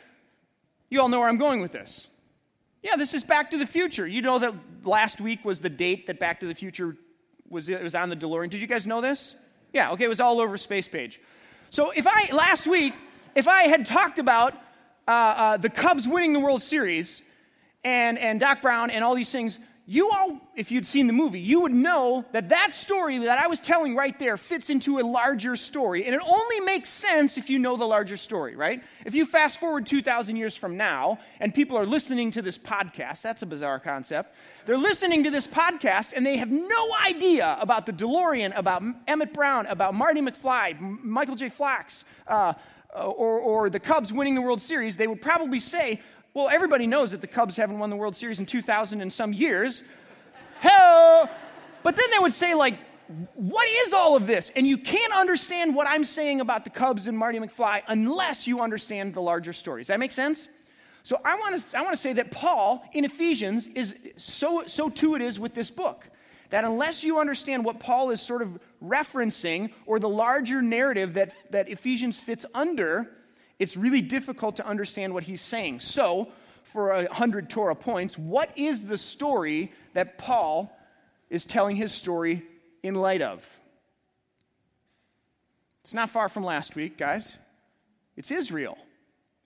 You 0.90 1.00
all 1.00 1.08
know 1.08 1.20
where 1.20 1.28
I'm 1.28 1.38
going 1.38 1.60
with 1.60 1.72
this. 1.72 2.10
Yeah, 2.82 2.96
this 2.96 3.14
is 3.14 3.24
Back 3.24 3.50
to 3.52 3.58
the 3.58 3.66
Future. 3.66 4.06
You 4.06 4.20
know 4.20 4.38
that 4.38 4.54
last 4.84 5.22
week 5.22 5.42
was 5.42 5.60
the 5.60 5.70
date 5.70 6.06
that 6.08 6.18
Back 6.18 6.40
to 6.40 6.46
the 6.46 6.54
Future 6.54 6.96
was 7.48 7.70
it 7.70 7.82
was 7.82 7.94
on 7.94 8.10
the 8.10 8.16
DeLorean. 8.16 8.50
Did 8.50 8.60
you 8.60 8.66
guys 8.66 8.86
know 8.86 9.00
this? 9.00 9.34
Yeah, 9.72 9.92
okay, 9.92 10.04
it 10.04 10.08
was 10.08 10.20
all 10.20 10.40
over 10.40 10.58
space 10.58 10.86
page. 10.86 11.18
So 11.70 11.90
if 11.90 12.06
I 12.06 12.30
last 12.30 12.66
week, 12.66 12.92
if 13.34 13.48
I 13.48 13.62
had 13.62 13.86
talked 13.86 14.18
about 14.18 14.54
uh, 15.06 15.10
uh, 15.10 15.56
the 15.56 15.70
Cubs 15.70 16.06
winning 16.06 16.34
the 16.34 16.40
World 16.40 16.62
Series 16.62 17.22
and 17.84 18.18
and 18.18 18.38
Doc 18.38 18.60
Brown 18.60 18.90
and 18.90 19.02
all 19.02 19.14
these 19.14 19.32
things, 19.32 19.58
you 19.90 20.10
all, 20.10 20.38
if 20.54 20.70
you'd 20.70 20.86
seen 20.86 21.06
the 21.06 21.14
movie, 21.14 21.40
you 21.40 21.62
would 21.62 21.72
know 21.72 22.22
that 22.32 22.50
that 22.50 22.74
story 22.74 23.16
that 23.20 23.38
I 23.38 23.46
was 23.46 23.58
telling 23.58 23.96
right 23.96 24.16
there 24.18 24.36
fits 24.36 24.68
into 24.68 24.98
a 24.98 25.00
larger 25.00 25.56
story. 25.56 26.04
And 26.04 26.14
it 26.14 26.20
only 26.20 26.60
makes 26.60 26.90
sense 26.90 27.38
if 27.38 27.48
you 27.48 27.58
know 27.58 27.74
the 27.78 27.86
larger 27.86 28.18
story, 28.18 28.54
right? 28.54 28.82
If 29.06 29.14
you 29.14 29.24
fast 29.24 29.58
forward 29.58 29.86
2,000 29.86 30.36
years 30.36 30.54
from 30.54 30.76
now 30.76 31.18
and 31.40 31.54
people 31.54 31.78
are 31.78 31.86
listening 31.86 32.30
to 32.32 32.42
this 32.42 32.58
podcast, 32.58 33.22
that's 33.22 33.40
a 33.40 33.46
bizarre 33.46 33.80
concept. 33.80 34.34
They're 34.66 34.76
listening 34.76 35.24
to 35.24 35.30
this 35.30 35.46
podcast 35.46 36.12
and 36.14 36.26
they 36.26 36.36
have 36.36 36.50
no 36.50 36.88
idea 37.06 37.56
about 37.58 37.86
the 37.86 37.92
DeLorean, 37.94 38.54
about 38.58 38.82
Emmett 39.06 39.32
Brown, 39.32 39.64
about 39.68 39.94
Marty 39.94 40.20
McFly, 40.20 40.78
Michael 41.02 41.34
J. 41.34 41.48
Fox, 41.48 42.04
uh, 42.26 42.52
or, 42.94 43.38
or 43.38 43.70
the 43.70 43.80
Cubs 43.80 44.12
winning 44.12 44.34
the 44.34 44.42
World 44.42 44.60
Series. 44.60 44.98
They 44.98 45.06
would 45.06 45.22
probably 45.22 45.60
say, 45.60 46.02
well, 46.34 46.48
everybody 46.48 46.86
knows 46.86 47.10
that 47.12 47.20
the 47.20 47.26
Cubs 47.26 47.56
haven't 47.56 47.78
won 47.78 47.90
the 47.90 47.96
World 47.96 48.14
Series 48.14 48.38
in 48.38 48.46
2000 48.46 49.00
and 49.00 49.12
some 49.12 49.32
years. 49.32 49.82
Hell! 50.60 51.28
But 51.82 51.96
then 51.96 52.06
they 52.12 52.18
would 52.18 52.34
say, 52.34 52.54
like, 52.54 52.78
what 53.34 53.66
is 53.86 53.92
all 53.92 54.16
of 54.16 54.26
this? 54.26 54.50
And 54.54 54.66
you 54.66 54.76
can't 54.76 55.14
understand 55.14 55.74
what 55.74 55.86
I'm 55.88 56.04
saying 56.04 56.40
about 56.40 56.64
the 56.64 56.70
Cubs 56.70 57.06
and 57.06 57.16
Marty 57.16 57.38
McFly 57.38 57.82
unless 57.88 58.46
you 58.46 58.60
understand 58.60 59.14
the 59.14 59.22
larger 59.22 59.52
story. 59.52 59.80
Does 59.80 59.88
that 59.88 59.98
make 59.98 60.12
sense? 60.12 60.48
So 61.02 61.18
I 61.24 61.36
want 61.36 61.62
to 61.62 61.78
I 61.78 61.82
want 61.82 61.94
to 61.94 62.02
say 62.02 62.12
that 62.14 62.30
Paul 62.30 62.84
in 62.92 63.04
Ephesians 63.04 63.66
is 63.68 63.96
so 64.16 64.64
so 64.66 64.90
too 64.90 65.14
it 65.14 65.22
is 65.22 65.40
with 65.40 65.54
this 65.54 65.70
book. 65.70 66.10
That 66.50 66.64
unless 66.64 67.04
you 67.04 67.18
understand 67.18 67.64
what 67.64 67.78
Paul 67.78 68.10
is 68.10 68.20
sort 68.20 68.42
of 68.42 68.58
referencing 68.82 69.72
or 69.86 69.98
the 69.98 70.08
larger 70.08 70.62
narrative 70.62 71.14
that, 71.14 71.34
that 71.50 71.68
Ephesians 71.68 72.18
fits 72.18 72.46
under, 72.54 73.10
it's 73.58 73.76
really 73.76 74.00
difficult 74.00 74.56
to 74.56 74.66
understand 74.66 75.14
what 75.14 75.24
he's 75.24 75.40
saying. 75.40 75.80
So, 75.80 76.28
for 76.62 76.90
a 76.90 77.12
hundred 77.12 77.48
Torah 77.48 77.74
points, 77.74 78.18
what 78.18 78.50
is 78.56 78.84
the 78.84 78.98
story 78.98 79.72
that 79.94 80.18
Paul 80.18 80.70
is 81.30 81.44
telling 81.44 81.76
his 81.76 81.92
story 81.92 82.42
in 82.82 82.94
light 82.94 83.22
of? 83.22 83.44
It's 85.82 85.94
not 85.94 86.10
far 86.10 86.28
from 86.28 86.44
last 86.44 86.76
week, 86.76 86.98
guys. 86.98 87.38
It's 88.16 88.30
Israel. 88.30 88.76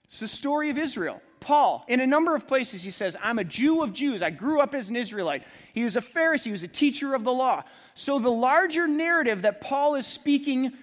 It's 0.05 0.19
the 0.19 0.27
story 0.27 0.69
of 0.69 0.77
Israel. 0.77 1.21
Paul, 1.39 1.85
in 1.87 1.99
a 1.99 2.07
number 2.07 2.35
of 2.35 2.47
places, 2.47 2.83
he 2.83 2.91
says, 2.91 3.17
I'm 3.21 3.39
a 3.39 3.43
Jew 3.43 3.83
of 3.83 3.93
Jews. 3.93 4.21
I 4.21 4.29
grew 4.29 4.59
up 4.59 4.75
as 4.75 4.89
an 4.89 4.95
Israelite. 4.95 5.43
He 5.73 5.83
was 5.83 5.95
a 5.95 6.01
Pharisee, 6.01 6.45
he 6.45 6.51
was 6.51 6.63
a 6.63 6.67
teacher 6.67 7.13
of 7.13 7.23
the 7.23 7.33
law. 7.33 7.63
So, 7.95 8.19
the 8.19 8.31
larger 8.31 8.87
narrative 8.87 9.43
that 9.43 9.61
Paul 9.61 9.95
is 9.95 10.07
speaking 10.07 10.73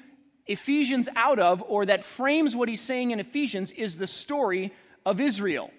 Ephesians 0.50 1.08
out 1.14 1.38
of, 1.38 1.62
or 1.68 1.86
that 1.86 2.04
frames 2.04 2.56
what 2.56 2.68
he's 2.68 2.80
saying 2.80 3.12
in 3.12 3.20
Ephesians, 3.20 3.70
is 3.72 3.96
the 3.98 4.06
story 4.06 4.72
of 5.06 5.20
Israel. 5.20 5.70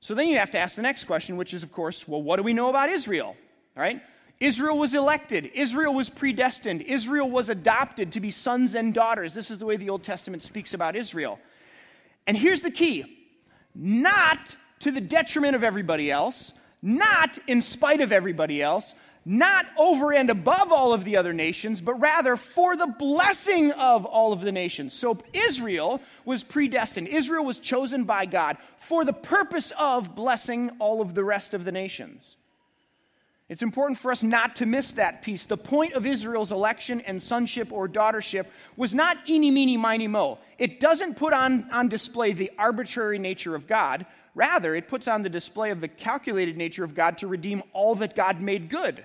So 0.00 0.14
then 0.14 0.28
you 0.28 0.38
have 0.38 0.50
to 0.52 0.58
ask 0.58 0.74
the 0.76 0.82
next 0.82 1.04
question, 1.04 1.36
which 1.36 1.54
is, 1.54 1.62
of 1.62 1.70
course, 1.70 2.08
well, 2.08 2.22
what 2.22 2.36
do 2.36 2.42
we 2.42 2.52
know 2.52 2.68
about 2.68 2.88
Israel? 2.88 3.36
All 3.76 3.82
right? 3.82 4.02
Israel 4.40 4.78
was 4.78 4.94
elected. 4.94 5.50
Israel 5.54 5.94
was 5.94 6.08
predestined. 6.08 6.80
Israel 6.82 7.30
was 7.30 7.50
adopted 7.50 8.12
to 8.12 8.20
be 8.20 8.30
sons 8.30 8.74
and 8.74 8.92
daughters. 8.92 9.34
This 9.34 9.50
is 9.50 9.58
the 9.58 9.66
way 9.66 9.76
the 9.76 9.90
Old 9.90 10.02
Testament 10.02 10.42
speaks 10.42 10.74
about 10.74 10.96
Israel. 10.96 11.38
And 12.26 12.36
here's 12.36 12.62
the 12.62 12.70
key 12.70 13.18
not 13.74 14.56
to 14.80 14.90
the 14.90 15.00
detriment 15.00 15.54
of 15.54 15.62
everybody 15.62 16.10
else, 16.10 16.52
not 16.82 17.38
in 17.46 17.60
spite 17.60 18.00
of 18.00 18.10
everybody 18.10 18.62
else, 18.62 18.94
not 19.24 19.66
over 19.78 20.14
and 20.14 20.30
above 20.30 20.72
all 20.72 20.92
of 20.92 21.04
the 21.04 21.16
other 21.16 21.32
nations, 21.32 21.80
but 21.80 21.94
rather 21.94 22.36
for 22.36 22.76
the 22.76 22.86
blessing 22.86 23.70
of 23.72 24.06
all 24.06 24.32
of 24.32 24.40
the 24.40 24.52
nations. 24.52 24.94
So 24.94 25.18
Israel 25.32 26.00
was 26.24 26.42
predestined. 26.42 27.08
Israel 27.08 27.44
was 27.44 27.58
chosen 27.58 28.04
by 28.04 28.26
God 28.26 28.56
for 28.78 29.04
the 29.04 29.12
purpose 29.12 29.72
of 29.78 30.14
blessing 30.14 30.70
all 30.78 31.00
of 31.00 31.14
the 31.14 31.24
rest 31.24 31.52
of 31.52 31.64
the 31.64 31.72
nations. 31.72 32.36
It's 33.50 33.62
important 33.62 33.98
for 33.98 34.12
us 34.12 34.22
not 34.22 34.56
to 34.56 34.66
miss 34.66 34.92
that 34.92 35.22
piece. 35.22 35.44
The 35.44 35.56
point 35.56 35.94
of 35.94 36.06
Israel's 36.06 36.52
election 36.52 37.00
and 37.00 37.20
sonship 37.20 37.72
or 37.72 37.88
daughtership 37.88 38.46
was 38.76 38.94
not 38.94 39.18
eeny, 39.28 39.50
meeny, 39.50 39.76
miny, 39.76 40.06
mo. 40.06 40.38
It 40.56 40.78
doesn't 40.78 41.16
put 41.16 41.32
on, 41.32 41.68
on 41.72 41.88
display 41.88 42.32
the 42.32 42.52
arbitrary 42.56 43.18
nature 43.18 43.56
of 43.56 43.66
God. 43.66 44.06
Rather, 44.36 44.76
it 44.76 44.86
puts 44.86 45.08
on 45.08 45.22
the 45.22 45.28
display 45.28 45.72
of 45.72 45.80
the 45.80 45.88
calculated 45.88 46.56
nature 46.56 46.84
of 46.84 46.94
God 46.94 47.18
to 47.18 47.26
redeem 47.26 47.64
all 47.72 47.96
that 47.96 48.14
God 48.14 48.40
made 48.40 48.68
good. 48.68 49.04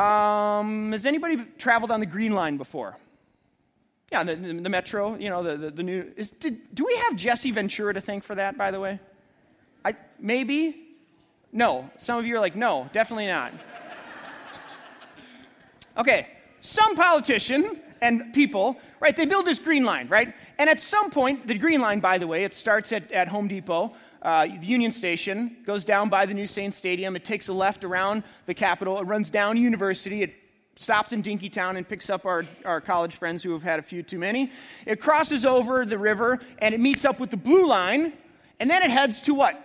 Um, 0.00 0.92
has 0.92 1.04
anybody 1.04 1.36
traveled 1.58 1.90
on 1.90 2.00
the 2.00 2.06
Green 2.06 2.32
Line 2.32 2.56
before? 2.56 2.96
Yeah, 4.10 4.24
the, 4.24 4.34
the, 4.34 4.54
the 4.54 4.68
metro, 4.70 5.14
you 5.16 5.28
know, 5.28 5.42
the, 5.42 5.58
the, 5.58 5.70
the 5.70 5.82
new. 5.82 6.10
Is, 6.16 6.30
did, 6.30 6.74
do 6.74 6.86
we 6.86 6.96
have 6.96 7.16
Jesse 7.16 7.50
Ventura 7.50 7.92
to 7.92 8.00
thank 8.00 8.24
for 8.24 8.34
that, 8.34 8.56
by 8.56 8.70
the 8.70 8.80
way? 8.80 8.98
I, 9.84 9.94
maybe? 10.18 10.96
No. 11.52 11.90
Some 11.98 12.18
of 12.18 12.24
you 12.24 12.34
are 12.36 12.40
like, 12.40 12.56
no, 12.56 12.88
definitely 12.92 13.26
not. 13.26 13.52
okay, 15.98 16.28
some 16.62 16.96
politician 16.96 17.78
and 18.00 18.32
people, 18.32 18.78
right, 19.00 19.14
they 19.14 19.26
build 19.26 19.44
this 19.44 19.58
Green 19.58 19.84
Line, 19.84 20.08
right? 20.08 20.32
And 20.56 20.70
at 20.70 20.80
some 20.80 21.10
point, 21.10 21.46
the 21.46 21.58
Green 21.58 21.82
Line, 21.82 22.00
by 22.00 22.16
the 22.16 22.26
way, 22.26 22.44
it 22.44 22.54
starts 22.54 22.90
at, 22.92 23.12
at 23.12 23.28
Home 23.28 23.48
Depot 23.48 23.94
uh, 24.22 24.46
the 24.46 24.66
Union 24.66 24.92
Station, 24.92 25.56
goes 25.64 25.84
down 25.84 26.08
by 26.08 26.26
the 26.26 26.34
new 26.34 26.46
Saint 26.46 26.74
Stadium. 26.74 27.16
It 27.16 27.24
takes 27.24 27.48
a 27.48 27.52
left 27.52 27.84
around 27.84 28.22
the 28.46 28.54
Capitol. 28.54 28.98
It 28.98 29.04
runs 29.04 29.30
down 29.30 29.56
University. 29.56 30.22
It 30.22 30.34
stops 30.76 31.12
in 31.12 31.22
Dinkytown 31.22 31.76
and 31.76 31.88
picks 31.88 32.10
up 32.10 32.24
our, 32.24 32.44
our 32.64 32.80
college 32.80 33.14
friends 33.14 33.42
who 33.42 33.52
have 33.52 33.62
had 33.62 33.78
a 33.78 33.82
few 33.82 34.02
too 34.02 34.18
many. 34.18 34.50
It 34.86 35.00
crosses 35.00 35.44
over 35.44 35.84
the 35.84 35.98
river 35.98 36.40
and 36.58 36.74
it 36.74 36.80
meets 36.80 37.04
up 37.04 37.20
with 37.20 37.30
the 37.30 37.36
Blue 37.36 37.66
Line. 37.66 38.12
And 38.58 38.68
then 38.68 38.82
it 38.82 38.90
heads 38.90 39.20
to 39.22 39.34
what? 39.34 39.62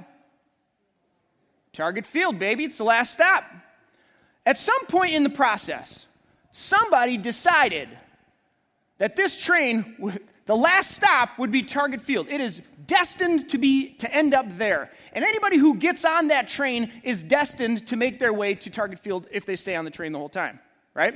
Target 1.73 2.05
Field, 2.05 2.39
baby. 2.39 2.63
It's 2.63 2.77
the 2.77 2.85
last 2.85 3.13
stop. 3.13 3.43
At 4.45 4.57
some 4.57 4.85
point 4.87 5.15
in 5.15 5.23
the 5.23 5.29
process, 5.29 6.05
somebody 6.51 7.17
decided 7.17 7.89
that 8.97 9.15
this 9.15 9.37
train, 9.37 9.95
the 10.45 10.55
last 10.55 10.91
stop 10.91 11.39
would 11.39 11.51
be 11.51 11.63
Target 11.63 12.01
Field. 12.01 12.27
It 12.29 12.39
is 12.39 12.61
destined 12.85 13.49
to 13.49 13.57
be 13.57 13.93
to 13.95 14.13
end 14.13 14.33
up 14.33 14.45
there. 14.57 14.91
And 15.13 15.23
anybody 15.23 15.57
who 15.57 15.75
gets 15.75 16.05
on 16.05 16.27
that 16.27 16.47
train 16.47 16.91
is 17.03 17.23
destined 17.23 17.87
to 17.87 17.95
make 17.95 18.19
their 18.19 18.33
way 18.33 18.53
to 18.55 18.69
Target 18.69 18.99
Field 18.99 19.27
if 19.31 19.45
they 19.45 19.55
stay 19.55 19.75
on 19.75 19.85
the 19.85 19.91
train 19.91 20.11
the 20.11 20.19
whole 20.19 20.29
time, 20.29 20.59
right? 20.93 21.15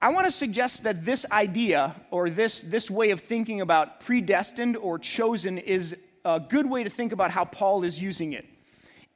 I 0.00 0.12
want 0.12 0.26
to 0.26 0.30
suggest 0.30 0.84
that 0.84 1.04
this 1.04 1.26
idea 1.32 1.96
or 2.10 2.30
this, 2.30 2.60
this 2.60 2.90
way 2.90 3.10
of 3.10 3.20
thinking 3.20 3.60
about 3.62 4.00
predestined 4.00 4.76
or 4.76 4.98
chosen 4.98 5.58
is 5.58 5.96
a 6.24 6.38
good 6.38 6.68
way 6.68 6.84
to 6.84 6.90
think 6.90 7.12
about 7.12 7.30
how 7.30 7.44
Paul 7.44 7.82
is 7.82 8.00
using 8.00 8.32
it. 8.32 8.46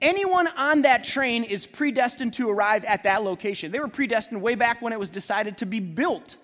Anyone 0.01 0.49
on 0.57 0.83
that 0.83 1.05
train 1.05 1.45
is 1.45 1.67
predestined 1.67 2.33
to 2.35 2.49
arrive 2.49 2.85
at 2.85 3.03
that 3.03 3.23
location. 3.23 3.71
They 3.71 3.81
were 3.81 3.89
predestined 3.89 4.41
way 4.41 4.55
back 4.55 4.81
when 4.81 4.93
it 4.95 4.99
was 4.99 5.11
decided 5.11 5.59
to 5.59 5.67
be 5.67 5.79
built. 5.79 6.37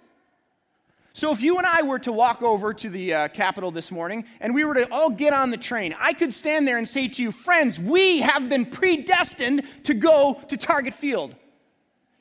So 1.16 1.32
if 1.32 1.40
you 1.40 1.56
and 1.56 1.66
I 1.66 1.80
were 1.80 1.99
to 2.00 2.12
walk 2.12 2.42
over 2.42 2.75
to 2.75 2.90
the 2.90 3.14
uh, 3.14 3.28
Capitol 3.28 3.70
this 3.70 3.90
morning 3.90 4.26
and 4.38 4.54
we 4.54 4.66
were 4.66 4.75
to 4.75 4.92
all 4.92 5.08
get 5.08 5.32
on 5.32 5.49
the 5.49 5.56
train, 5.56 5.96
I 5.99 6.12
could 6.12 6.35
stand 6.35 6.68
there 6.68 6.76
and 6.76 6.87
say 6.87 7.08
to 7.08 7.23
you, 7.23 7.32
friends, 7.32 7.80
we 7.80 8.18
have 8.18 8.50
been 8.50 8.66
predestined 8.66 9.62
to 9.85 9.94
go 9.94 10.38
to 10.49 10.58
Target 10.58 10.92
Field. 10.92 11.35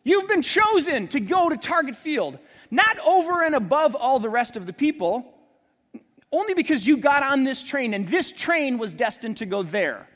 You've 0.06 0.30
been 0.30 0.42
chosen 0.42 1.10
to 1.10 1.20
go 1.20 1.50
to 1.50 1.58
Target 1.58 1.98
Field, 1.98 2.40
not 2.72 2.98
over 3.00 3.44
and 3.44 3.54
above 3.54 3.96
all 3.96 4.18
the 4.18 4.30
rest 4.30 4.56
of 4.56 4.66
the 4.66 4.72
people, 4.72 5.30
only 6.32 6.54
because 6.54 6.88
you 6.88 6.96
got 6.96 7.22
on 7.22 7.44
this 7.44 7.62
train 7.62 7.94
and 7.94 8.08
this 8.08 8.32
train 8.32 8.78
was 8.78 8.94
destined 8.94 9.36
to 9.38 9.46
go 9.46 9.62
there. 9.62 10.08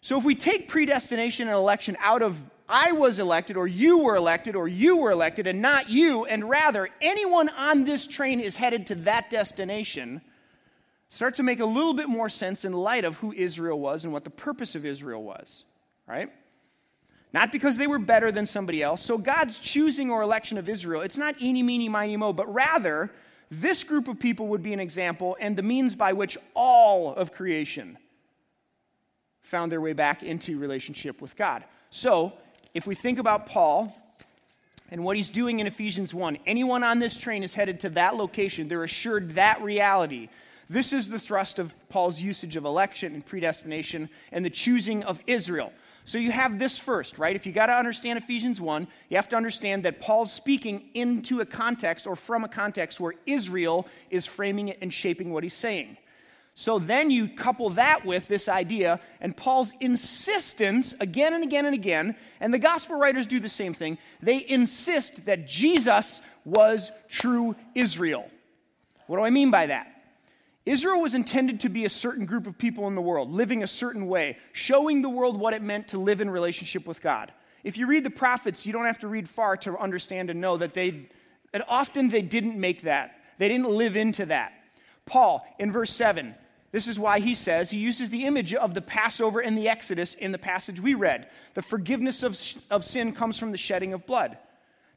So 0.00 0.18
if 0.18 0.24
we 0.24 0.34
take 0.34 0.66
predestination 0.66 1.46
and 1.46 1.56
election 1.56 1.96
out 2.00 2.22
of 2.22 2.40
I 2.68 2.92
was 2.92 3.18
elected, 3.18 3.56
or 3.56 3.66
you 3.66 3.98
were 3.98 4.16
elected, 4.16 4.54
or 4.54 4.68
you 4.68 4.98
were 4.98 5.10
elected, 5.10 5.46
and 5.46 5.62
not 5.62 5.88
you, 5.88 6.26
and 6.26 6.48
rather 6.48 6.88
anyone 7.00 7.48
on 7.50 7.84
this 7.84 8.06
train 8.06 8.40
is 8.40 8.56
headed 8.56 8.88
to 8.88 8.94
that 8.96 9.30
destination, 9.30 10.20
start 11.08 11.36
to 11.36 11.42
make 11.42 11.60
a 11.60 11.64
little 11.64 11.94
bit 11.94 12.08
more 12.08 12.28
sense 12.28 12.66
in 12.66 12.72
light 12.72 13.04
of 13.04 13.16
who 13.18 13.32
Israel 13.32 13.80
was 13.80 14.04
and 14.04 14.12
what 14.12 14.24
the 14.24 14.30
purpose 14.30 14.74
of 14.74 14.84
Israel 14.84 15.22
was, 15.22 15.64
right? 16.06 16.30
Not 17.32 17.52
because 17.52 17.78
they 17.78 17.86
were 17.86 17.98
better 17.98 18.30
than 18.30 18.44
somebody 18.44 18.82
else. 18.82 19.02
So 19.02 19.16
God's 19.16 19.58
choosing 19.58 20.10
or 20.10 20.22
election 20.22 20.58
of 20.58 20.68
Israel, 20.68 21.00
it's 21.00 21.18
not 21.18 21.40
eeny, 21.40 21.62
meeny, 21.62 21.88
miny, 21.88 22.16
mo, 22.16 22.34
but 22.34 22.52
rather 22.52 23.10
this 23.50 23.82
group 23.82 24.08
of 24.08 24.20
people 24.20 24.48
would 24.48 24.62
be 24.62 24.74
an 24.74 24.80
example 24.80 25.36
and 25.40 25.56
the 25.56 25.62
means 25.62 25.96
by 25.96 26.12
which 26.12 26.36
all 26.54 27.14
of 27.14 27.32
creation 27.32 27.96
found 29.40 29.72
their 29.72 29.80
way 29.80 29.94
back 29.94 30.22
into 30.22 30.58
relationship 30.58 31.22
with 31.22 31.34
God. 31.34 31.64
So, 31.90 32.34
if 32.74 32.86
we 32.86 32.94
think 32.94 33.18
about 33.18 33.46
Paul 33.46 33.94
and 34.90 35.04
what 35.04 35.16
he's 35.16 35.30
doing 35.30 35.60
in 35.60 35.66
Ephesians 35.66 36.14
1, 36.14 36.38
anyone 36.46 36.82
on 36.82 36.98
this 36.98 37.16
train 37.16 37.42
is 37.42 37.54
headed 37.54 37.80
to 37.80 37.88
that 37.90 38.16
location. 38.16 38.68
They're 38.68 38.84
assured 38.84 39.32
that 39.32 39.62
reality. 39.62 40.28
This 40.70 40.92
is 40.92 41.08
the 41.08 41.18
thrust 41.18 41.58
of 41.58 41.74
Paul's 41.88 42.20
usage 42.20 42.56
of 42.56 42.64
election 42.64 43.14
and 43.14 43.24
predestination 43.24 44.10
and 44.32 44.44
the 44.44 44.50
choosing 44.50 45.02
of 45.02 45.20
Israel. 45.26 45.72
So 46.04 46.16
you 46.16 46.30
have 46.30 46.58
this 46.58 46.78
first, 46.78 47.18
right? 47.18 47.36
If 47.36 47.44
you 47.44 47.52
got 47.52 47.66
to 47.66 47.74
understand 47.74 48.18
Ephesians 48.18 48.60
1, 48.60 48.88
you 49.10 49.16
have 49.16 49.28
to 49.28 49.36
understand 49.36 49.82
that 49.84 50.00
Paul's 50.00 50.32
speaking 50.32 50.88
into 50.94 51.40
a 51.40 51.46
context 51.46 52.06
or 52.06 52.16
from 52.16 52.44
a 52.44 52.48
context 52.48 52.98
where 52.98 53.14
Israel 53.26 53.86
is 54.08 54.24
framing 54.24 54.68
it 54.68 54.78
and 54.80 54.92
shaping 54.92 55.32
what 55.32 55.42
he's 55.42 55.52
saying. 55.52 55.98
So 56.58 56.80
then 56.80 57.08
you 57.08 57.28
couple 57.28 57.70
that 57.70 58.04
with 58.04 58.26
this 58.26 58.48
idea 58.48 58.98
and 59.20 59.36
Paul's 59.36 59.72
insistence 59.78 60.92
again 60.98 61.32
and 61.32 61.44
again 61.44 61.66
and 61.66 61.74
again, 61.74 62.16
and 62.40 62.52
the 62.52 62.58
gospel 62.58 62.98
writers 62.98 63.28
do 63.28 63.38
the 63.38 63.48
same 63.48 63.72
thing. 63.72 63.96
They 64.20 64.44
insist 64.44 65.26
that 65.26 65.46
Jesus 65.46 66.20
was 66.44 66.90
true 67.08 67.54
Israel. 67.76 68.28
What 69.06 69.18
do 69.18 69.22
I 69.22 69.30
mean 69.30 69.52
by 69.52 69.66
that? 69.66 70.02
Israel 70.66 71.00
was 71.00 71.14
intended 71.14 71.60
to 71.60 71.68
be 71.68 71.84
a 71.84 71.88
certain 71.88 72.26
group 72.26 72.48
of 72.48 72.58
people 72.58 72.88
in 72.88 72.96
the 72.96 73.02
world, 73.02 73.30
living 73.30 73.62
a 73.62 73.68
certain 73.68 74.08
way, 74.08 74.36
showing 74.52 75.00
the 75.00 75.08
world 75.08 75.38
what 75.38 75.54
it 75.54 75.62
meant 75.62 75.86
to 75.88 75.98
live 75.98 76.20
in 76.20 76.28
relationship 76.28 76.88
with 76.88 77.00
God. 77.00 77.30
If 77.62 77.78
you 77.78 77.86
read 77.86 78.02
the 78.02 78.10
prophets, 78.10 78.66
you 78.66 78.72
don't 78.72 78.86
have 78.86 78.98
to 78.98 79.06
read 79.06 79.28
far 79.28 79.56
to 79.58 79.78
understand 79.78 80.28
and 80.28 80.40
know 80.40 80.56
that 80.56 80.74
they 80.74 81.08
that 81.52 81.64
often 81.68 82.08
they 82.08 82.22
didn't 82.22 82.58
make 82.58 82.82
that. 82.82 83.14
They 83.38 83.46
didn't 83.46 83.70
live 83.70 83.94
into 83.94 84.26
that. 84.26 84.54
Paul 85.06 85.46
in 85.60 85.70
verse 85.70 85.92
7 85.94 86.34
this 86.70 86.86
is 86.86 86.98
why 86.98 87.18
he 87.20 87.34
says 87.34 87.70
he 87.70 87.78
uses 87.78 88.10
the 88.10 88.26
image 88.26 88.54
of 88.54 88.74
the 88.74 88.82
Passover 88.82 89.40
and 89.40 89.56
the 89.56 89.68
Exodus 89.68 90.14
in 90.14 90.32
the 90.32 90.38
passage 90.38 90.80
we 90.80 90.94
read. 90.94 91.28
The 91.54 91.62
forgiveness 91.62 92.22
of, 92.22 92.38
of 92.70 92.84
sin 92.84 93.12
comes 93.12 93.38
from 93.38 93.52
the 93.52 93.56
shedding 93.56 93.94
of 93.94 94.06
blood. 94.06 94.36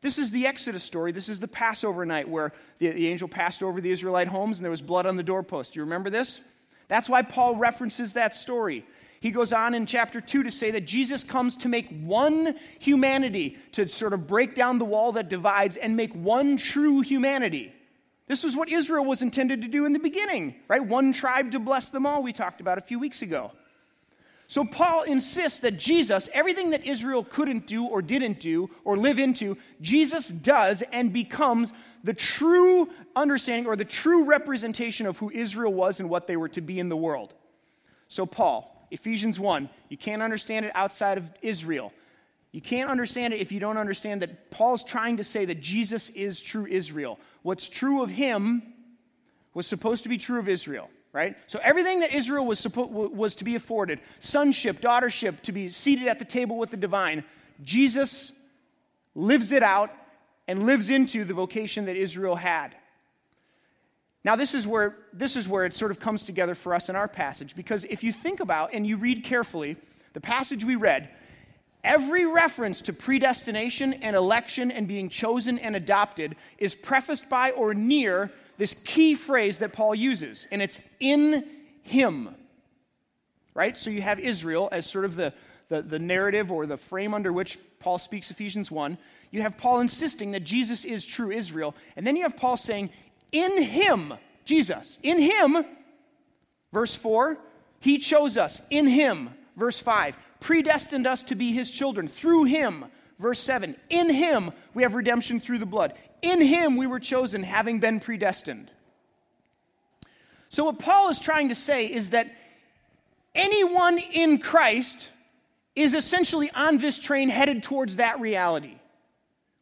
This 0.01 0.17
is 0.17 0.31
the 0.31 0.47
Exodus 0.47 0.83
story. 0.83 1.11
This 1.11 1.29
is 1.29 1.39
the 1.39 1.47
Passover 1.47 2.05
night 2.05 2.27
where 2.27 2.51
the, 2.79 2.89
the 2.89 3.07
angel 3.07 3.27
passed 3.27 3.63
over 3.63 3.79
the 3.79 3.91
Israelite 3.91 4.27
homes 4.27 4.57
and 4.57 4.65
there 4.65 4.71
was 4.71 4.81
blood 4.81 5.05
on 5.05 5.15
the 5.15 5.23
doorpost. 5.23 5.73
Do 5.73 5.79
you 5.79 5.83
remember 5.83 6.09
this? 6.09 6.41
That's 6.87 7.07
why 7.07 7.21
Paul 7.21 7.55
references 7.55 8.13
that 8.13 8.35
story. 8.35 8.85
He 9.21 9.29
goes 9.29 9.53
on 9.53 9.75
in 9.75 9.85
chapter 9.85 10.19
2 10.19 10.43
to 10.43 10.51
say 10.51 10.71
that 10.71 10.87
Jesus 10.87 11.23
comes 11.23 11.55
to 11.57 11.69
make 11.69 11.87
one 12.01 12.55
humanity, 12.79 13.57
to 13.73 13.87
sort 13.87 14.13
of 14.13 14.27
break 14.27 14.55
down 14.55 14.79
the 14.79 14.85
wall 14.85 15.13
that 15.13 15.29
divides 15.29 15.77
and 15.77 15.95
make 15.95 16.13
one 16.13 16.57
true 16.57 17.01
humanity. 17.01 17.71
This 18.31 18.45
was 18.45 18.55
what 18.55 18.69
Israel 18.69 19.03
was 19.03 19.21
intended 19.21 19.61
to 19.63 19.67
do 19.67 19.83
in 19.83 19.91
the 19.91 19.99
beginning, 19.99 20.55
right? 20.69 20.81
One 20.81 21.11
tribe 21.11 21.51
to 21.51 21.59
bless 21.59 21.89
them 21.89 22.05
all, 22.05 22.23
we 22.23 22.31
talked 22.31 22.61
about 22.61 22.77
a 22.77 22.81
few 22.81 22.97
weeks 22.97 23.21
ago. 23.21 23.51
So 24.47 24.63
Paul 24.63 25.03
insists 25.03 25.59
that 25.59 25.77
Jesus, 25.77 26.29
everything 26.33 26.69
that 26.69 26.85
Israel 26.85 27.25
couldn't 27.25 27.67
do 27.67 27.85
or 27.85 28.01
didn't 28.01 28.39
do 28.39 28.69
or 28.85 28.95
live 28.95 29.19
into, 29.19 29.57
Jesus 29.81 30.29
does 30.29 30.81
and 30.93 31.11
becomes 31.11 31.73
the 32.05 32.13
true 32.13 32.89
understanding 33.17 33.67
or 33.67 33.75
the 33.75 33.83
true 33.83 34.23
representation 34.23 35.07
of 35.07 35.17
who 35.17 35.29
Israel 35.31 35.73
was 35.73 35.99
and 35.99 36.09
what 36.09 36.25
they 36.25 36.37
were 36.37 36.49
to 36.49 36.61
be 36.61 36.79
in 36.79 36.87
the 36.87 36.95
world. 36.95 37.33
So, 38.07 38.25
Paul, 38.25 38.87
Ephesians 38.91 39.41
1, 39.41 39.69
you 39.89 39.97
can't 39.97 40.21
understand 40.21 40.65
it 40.65 40.71
outside 40.73 41.17
of 41.17 41.29
Israel. 41.41 41.91
You 42.53 42.61
can't 42.61 42.89
understand 42.89 43.33
it 43.33 43.41
if 43.41 43.51
you 43.51 43.59
don't 43.59 43.77
understand 43.77 44.21
that 44.21 44.51
Paul's 44.51 44.85
trying 44.85 45.17
to 45.17 45.23
say 45.25 45.43
that 45.43 45.59
Jesus 45.59 46.09
is 46.09 46.39
true 46.39 46.65
Israel. 46.65 47.19
What's 47.43 47.67
true 47.67 48.01
of 48.01 48.09
him 48.09 48.61
was 49.53 49.67
supposed 49.67 50.03
to 50.03 50.09
be 50.09 50.17
true 50.17 50.39
of 50.39 50.47
Israel, 50.47 50.89
right? 51.11 51.35
So 51.47 51.59
everything 51.63 51.99
that 52.01 52.13
Israel 52.13 52.45
was, 52.45 52.59
suppo- 52.61 53.11
was 53.11 53.35
to 53.35 53.43
be 53.43 53.55
afforded 53.55 53.99
sonship, 54.19 54.79
daughtership, 54.79 55.41
to 55.41 55.51
be 55.51 55.69
seated 55.69 56.07
at 56.07 56.19
the 56.19 56.25
table 56.25 56.57
with 56.57 56.71
the 56.71 56.77
divine 56.77 57.23
Jesus 57.63 58.31
lives 59.13 59.51
it 59.51 59.63
out 59.63 59.91
and 60.47 60.65
lives 60.65 60.89
into 60.89 61.23
the 61.25 61.33
vocation 61.33 61.85
that 61.85 61.95
Israel 61.95 62.35
had. 62.35 62.75
Now, 64.23 64.35
this 64.35 64.53
is, 64.53 64.67
where, 64.67 64.97
this 65.13 65.35
is 65.35 65.47
where 65.47 65.65
it 65.65 65.73
sort 65.73 65.91
of 65.91 65.99
comes 65.99 66.23
together 66.23 66.55
for 66.55 66.73
us 66.73 66.89
in 66.89 66.95
our 66.95 67.07
passage, 67.07 67.55
because 67.55 67.83
if 67.85 68.03
you 68.03 68.13
think 68.13 68.39
about 68.39 68.73
and 68.73 68.85
you 68.85 68.97
read 68.97 69.23
carefully 69.23 69.77
the 70.13 70.21
passage 70.21 70.63
we 70.63 70.75
read, 70.75 71.09
Every 71.83 72.25
reference 72.25 72.81
to 72.81 72.93
predestination 72.93 73.93
and 73.93 74.15
election 74.15 74.71
and 74.71 74.87
being 74.87 75.09
chosen 75.09 75.57
and 75.57 75.75
adopted 75.75 76.35
is 76.57 76.75
prefaced 76.75 77.27
by 77.27 77.51
or 77.51 77.73
near 77.73 78.31
this 78.57 78.75
key 78.83 79.15
phrase 79.15 79.57
that 79.59 79.73
Paul 79.73 79.95
uses, 79.95 80.45
and 80.51 80.61
it's 80.61 80.79
in 80.99 81.43
him. 81.81 82.29
Right? 83.55 83.75
So 83.75 83.89
you 83.89 84.03
have 84.03 84.19
Israel 84.19 84.69
as 84.71 84.85
sort 84.85 85.05
of 85.05 85.15
the, 85.15 85.33
the, 85.69 85.81
the, 85.81 85.97
narrative 85.97 86.51
or 86.51 86.67
the 86.67 86.77
frame 86.77 87.13
under 87.13 87.33
which 87.33 87.57
Paul 87.79 87.97
speaks 87.97 88.29
Ephesians 88.29 88.69
1. 88.69 88.97
You 89.31 89.41
have 89.41 89.57
Paul 89.57 89.79
insisting 89.79 90.31
that 90.31 90.43
Jesus 90.43 90.85
is 90.85 91.05
true 91.05 91.31
Israel. 91.31 91.73
And 91.95 92.05
then 92.05 92.15
you 92.15 92.23
have 92.23 92.37
Paul 92.37 92.55
saying, 92.55 92.91
in 93.31 93.63
him, 93.63 94.13
Jesus, 94.45 94.99
in 95.01 95.19
him, 95.19 95.65
verse 96.71 96.93
4, 96.93 97.37
he 97.79 97.97
chose 97.97 98.37
us, 98.37 98.61
in 98.69 98.87
him, 98.87 99.31
verse 99.57 99.79
5 99.79 100.17
predestined 100.41 101.07
us 101.07 101.23
to 101.23 101.35
be 101.35 101.53
his 101.53 101.71
children 101.71 102.09
through 102.09 102.43
him. 102.43 102.85
Verse 103.17 103.39
7 103.39 103.77
In 103.89 104.09
him 104.09 104.51
we 104.73 104.83
have 104.83 104.95
redemption 104.95 105.39
through 105.39 105.59
the 105.59 105.65
blood. 105.65 105.93
In 106.21 106.41
him 106.41 106.75
we 106.75 106.87
were 106.87 106.99
chosen, 106.99 107.43
having 107.43 107.79
been 107.79 108.01
predestined. 108.01 108.69
So, 110.49 110.65
what 110.65 110.79
Paul 110.79 111.07
is 111.07 111.19
trying 111.19 111.49
to 111.49 111.55
say 111.55 111.85
is 111.85 112.09
that 112.09 112.29
anyone 113.33 113.97
in 113.97 114.39
Christ 114.39 115.09
is 115.75 115.93
essentially 115.93 116.51
on 116.51 116.77
this 116.77 116.99
train 116.99 117.29
headed 117.29 117.63
towards 117.63 117.95
that 117.95 118.19
reality, 118.19 118.75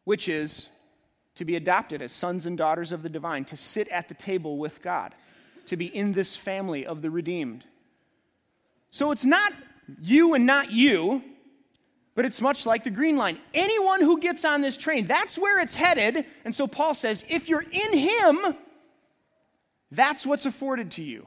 which 0.02 0.28
is 0.28 0.68
to 1.36 1.44
be 1.44 1.54
adopted 1.54 2.02
as 2.02 2.10
sons 2.10 2.44
and 2.44 2.58
daughters 2.58 2.90
of 2.90 3.02
the 3.02 3.08
divine, 3.08 3.44
to 3.44 3.56
sit 3.56 3.88
at 3.88 4.08
the 4.08 4.14
table 4.14 4.58
with 4.58 4.82
God, 4.82 5.14
to 5.66 5.76
be 5.76 5.86
in 5.86 6.10
this 6.10 6.36
family 6.36 6.84
of 6.84 7.02
the 7.02 7.10
redeemed. 7.10 7.64
So, 8.90 9.12
it's 9.12 9.24
not 9.24 9.52
you 10.00 10.34
and 10.34 10.46
not 10.46 10.70
you, 10.70 11.22
but 12.14 12.24
it's 12.24 12.40
much 12.40 12.66
like 12.66 12.84
the 12.84 12.90
green 12.90 13.16
line. 13.16 13.38
Anyone 13.54 14.00
who 14.00 14.20
gets 14.20 14.44
on 14.44 14.60
this 14.60 14.76
train, 14.76 15.06
that's 15.06 15.38
where 15.38 15.60
it's 15.60 15.74
headed. 15.74 16.26
And 16.44 16.54
so 16.54 16.66
Paul 16.66 16.94
says, 16.94 17.24
if 17.28 17.48
you're 17.48 17.64
in 17.70 17.98
Him, 17.98 18.56
that's 19.90 20.26
what's 20.26 20.46
afforded 20.46 20.92
to 20.92 21.02
you. 21.02 21.26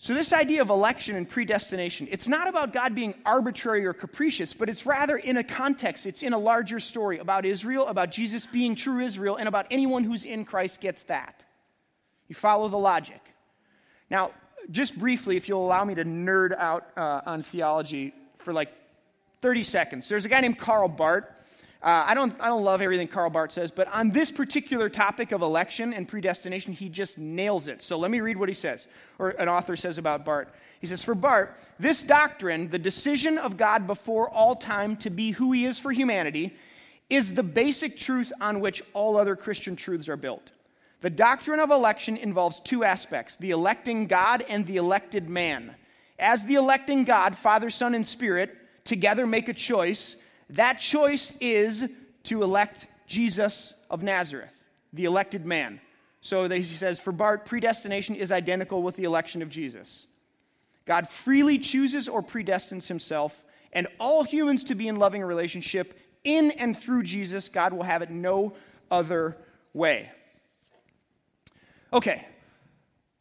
So, 0.00 0.14
this 0.14 0.32
idea 0.32 0.62
of 0.62 0.70
election 0.70 1.16
and 1.16 1.28
predestination, 1.28 2.06
it's 2.12 2.28
not 2.28 2.46
about 2.46 2.72
God 2.72 2.94
being 2.94 3.14
arbitrary 3.26 3.84
or 3.84 3.92
capricious, 3.92 4.54
but 4.54 4.68
it's 4.68 4.86
rather 4.86 5.16
in 5.16 5.36
a 5.38 5.42
context. 5.42 6.06
It's 6.06 6.22
in 6.22 6.32
a 6.32 6.38
larger 6.38 6.78
story 6.78 7.18
about 7.18 7.44
Israel, 7.44 7.88
about 7.88 8.12
Jesus 8.12 8.46
being 8.46 8.76
true 8.76 9.00
Israel, 9.00 9.34
and 9.34 9.48
about 9.48 9.66
anyone 9.72 10.04
who's 10.04 10.22
in 10.22 10.44
Christ 10.44 10.80
gets 10.80 11.02
that. 11.04 11.44
You 12.28 12.36
follow 12.36 12.68
the 12.68 12.78
logic. 12.78 13.20
Now, 14.08 14.30
just 14.70 14.98
briefly, 14.98 15.36
if 15.36 15.48
you'll 15.48 15.64
allow 15.64 15.84
me 15.84 15.94
to 15.94 16.04
nerd 16.04 16.56
out 16.56 16.88
uh, 16.96 17.20
on 17.26 17.42
theology 17.42 18.12
for 18.36 18.52
like 18.52 18.72
30 19.42 19.62
seconds. 19.62 20.08
There's 20.08 20.24
a 20.24 20.28
guy 20.28 20.40
named 20.40 20.58
Karl 20.58 20.88
Barth. 20.88 21.24
Uh, 21.80 22.04
I, 22.08 22.14
don't, 22.14 22.34
I 22.40 22.48
don't 22.48 22.64
love 22.64 22.82
everything 22.82 23.06
Karl 23.06 23.30
Barth 23.30 23.52
says, 23.52 23.70
but 23.70 23.86
on 23.94 24.10
this 24.10 24.32
particular 24.32 24.88
topic 24.88 25.30
of 25.30 25.42
election 25.42 25.92
and 25.92 26.08
predestination, 26.08 26.72
he 26.72 26.88
just 26.88 27.18
nails 27.18 27.68
it. 27.68 27.82
So 27.82 27.98
let 27.98 28.10
me 28.10 28.20
read 28.20 28.36
what 28.36 28.48
he 28.48 28.54
says, 28.54 28.88
or 29.18 29.30
an 29.30 29.48
author 29.48 29.76
says 29.76 29.96
about 29.96 30.24
Barth. 30.24 30.48
He 30.80 30.88
says, 30.88 31.04
For 31.04 31.14
Barth, 31.14 31.50
this 31.78 32.02
doctrine, 32.02 32.68
the 32.68 32.80
decision 32.80 33.38
of 33.38 33.56
God 33.56 33.86
before 33.86 34.28
all 34.28 34.56
time 34.56 34.96
to 34.98 35.10
be 35.10 35.30
who 35.30 35.52
he 35.52 35.66
is 35.66 35.78
for 35.78 35.92
humanity, 35.92 36.56
is 37.08 37.34
the 37.34 37.44
basic 37.44 37.96
truth 37.96 38.32
on 38.40 38.60
which 38.60 38.82
all 38.92 39.16
other 39.16 39.36
Christian 39.36 39.76
truths 39.76 40.08
are 40.08 40.16
built. 40.16 40.50
The 41.00 41.10
doctrine 41.10 41.60
of 41.60 41.70
election 41.70 42.16
involves 42.16 42.60
two 42.60 42.84
aspects 42.84 43.36
the 43.36 43.50
electing 43.50 44.06
God 44.06 44.44
and 44.48 44.66
the 44.66 44.76
elected 44.76 45.28
man. 45.28 45.74
As 46.18 46.44
the 46.44 46.56
electing 46.56 47.04
God, 47.04 47.36
Father, 47.36 47.70
Son, 47.70 47.94
and 47.94 48.06
Spirit 48.06 48.56
together 48.84 49.26
make 49.26 49.48
a 49.48 49.54
choice, 49.54 50.16
that 50.50 50.80
choice 50.80 51.32
is 51.40 51.88
to 52.24 52.42
elect 52.42 52.88
Jesus 53.06 53.74
of 53.90 54.02
Nazareth, 54.02 54.52
the 54.92 55.04
elected 55.04 55.46
man. 55.46 55.80
So 56.20 56.48
he 56.48 56.64
says, 56.64 56.98
for 56.98 57.12
Barth, 57.12 57.44
predestination 57.44 58.16
is 58.16 58.32
identical 58.32 58.82
with 58.82 58.96
the 58.96 59.04
election 59.04 59.40
of 59.40 59.48
Jesus. 59.48 60.06
God 60.84 61.08
freely 61.08 61.58
chooses 61.58 62.08
or 62.08 62.22
predestines 62.22 62.88
himself 62.88 63.44
and 63.72 63.86
all 64.00 64.24
humans 64.24 64.64
to 64.64 64.74
be 64.74 64.88
in 64.88 64.96
loving 64.96 65.22
relationship 65.22 65.96
in 66.24 66.50
and 66.52 66.76
through 66.76 67.04
Jesus. 67.04 67.48
God 67.48 67.72
will 67.72 67.84
have 67.84 68.02
it 68.02 68.10
no 68.10 68.54
other 68.90 69.36
way. 69.72 70.10
Okay, 71.92 72.26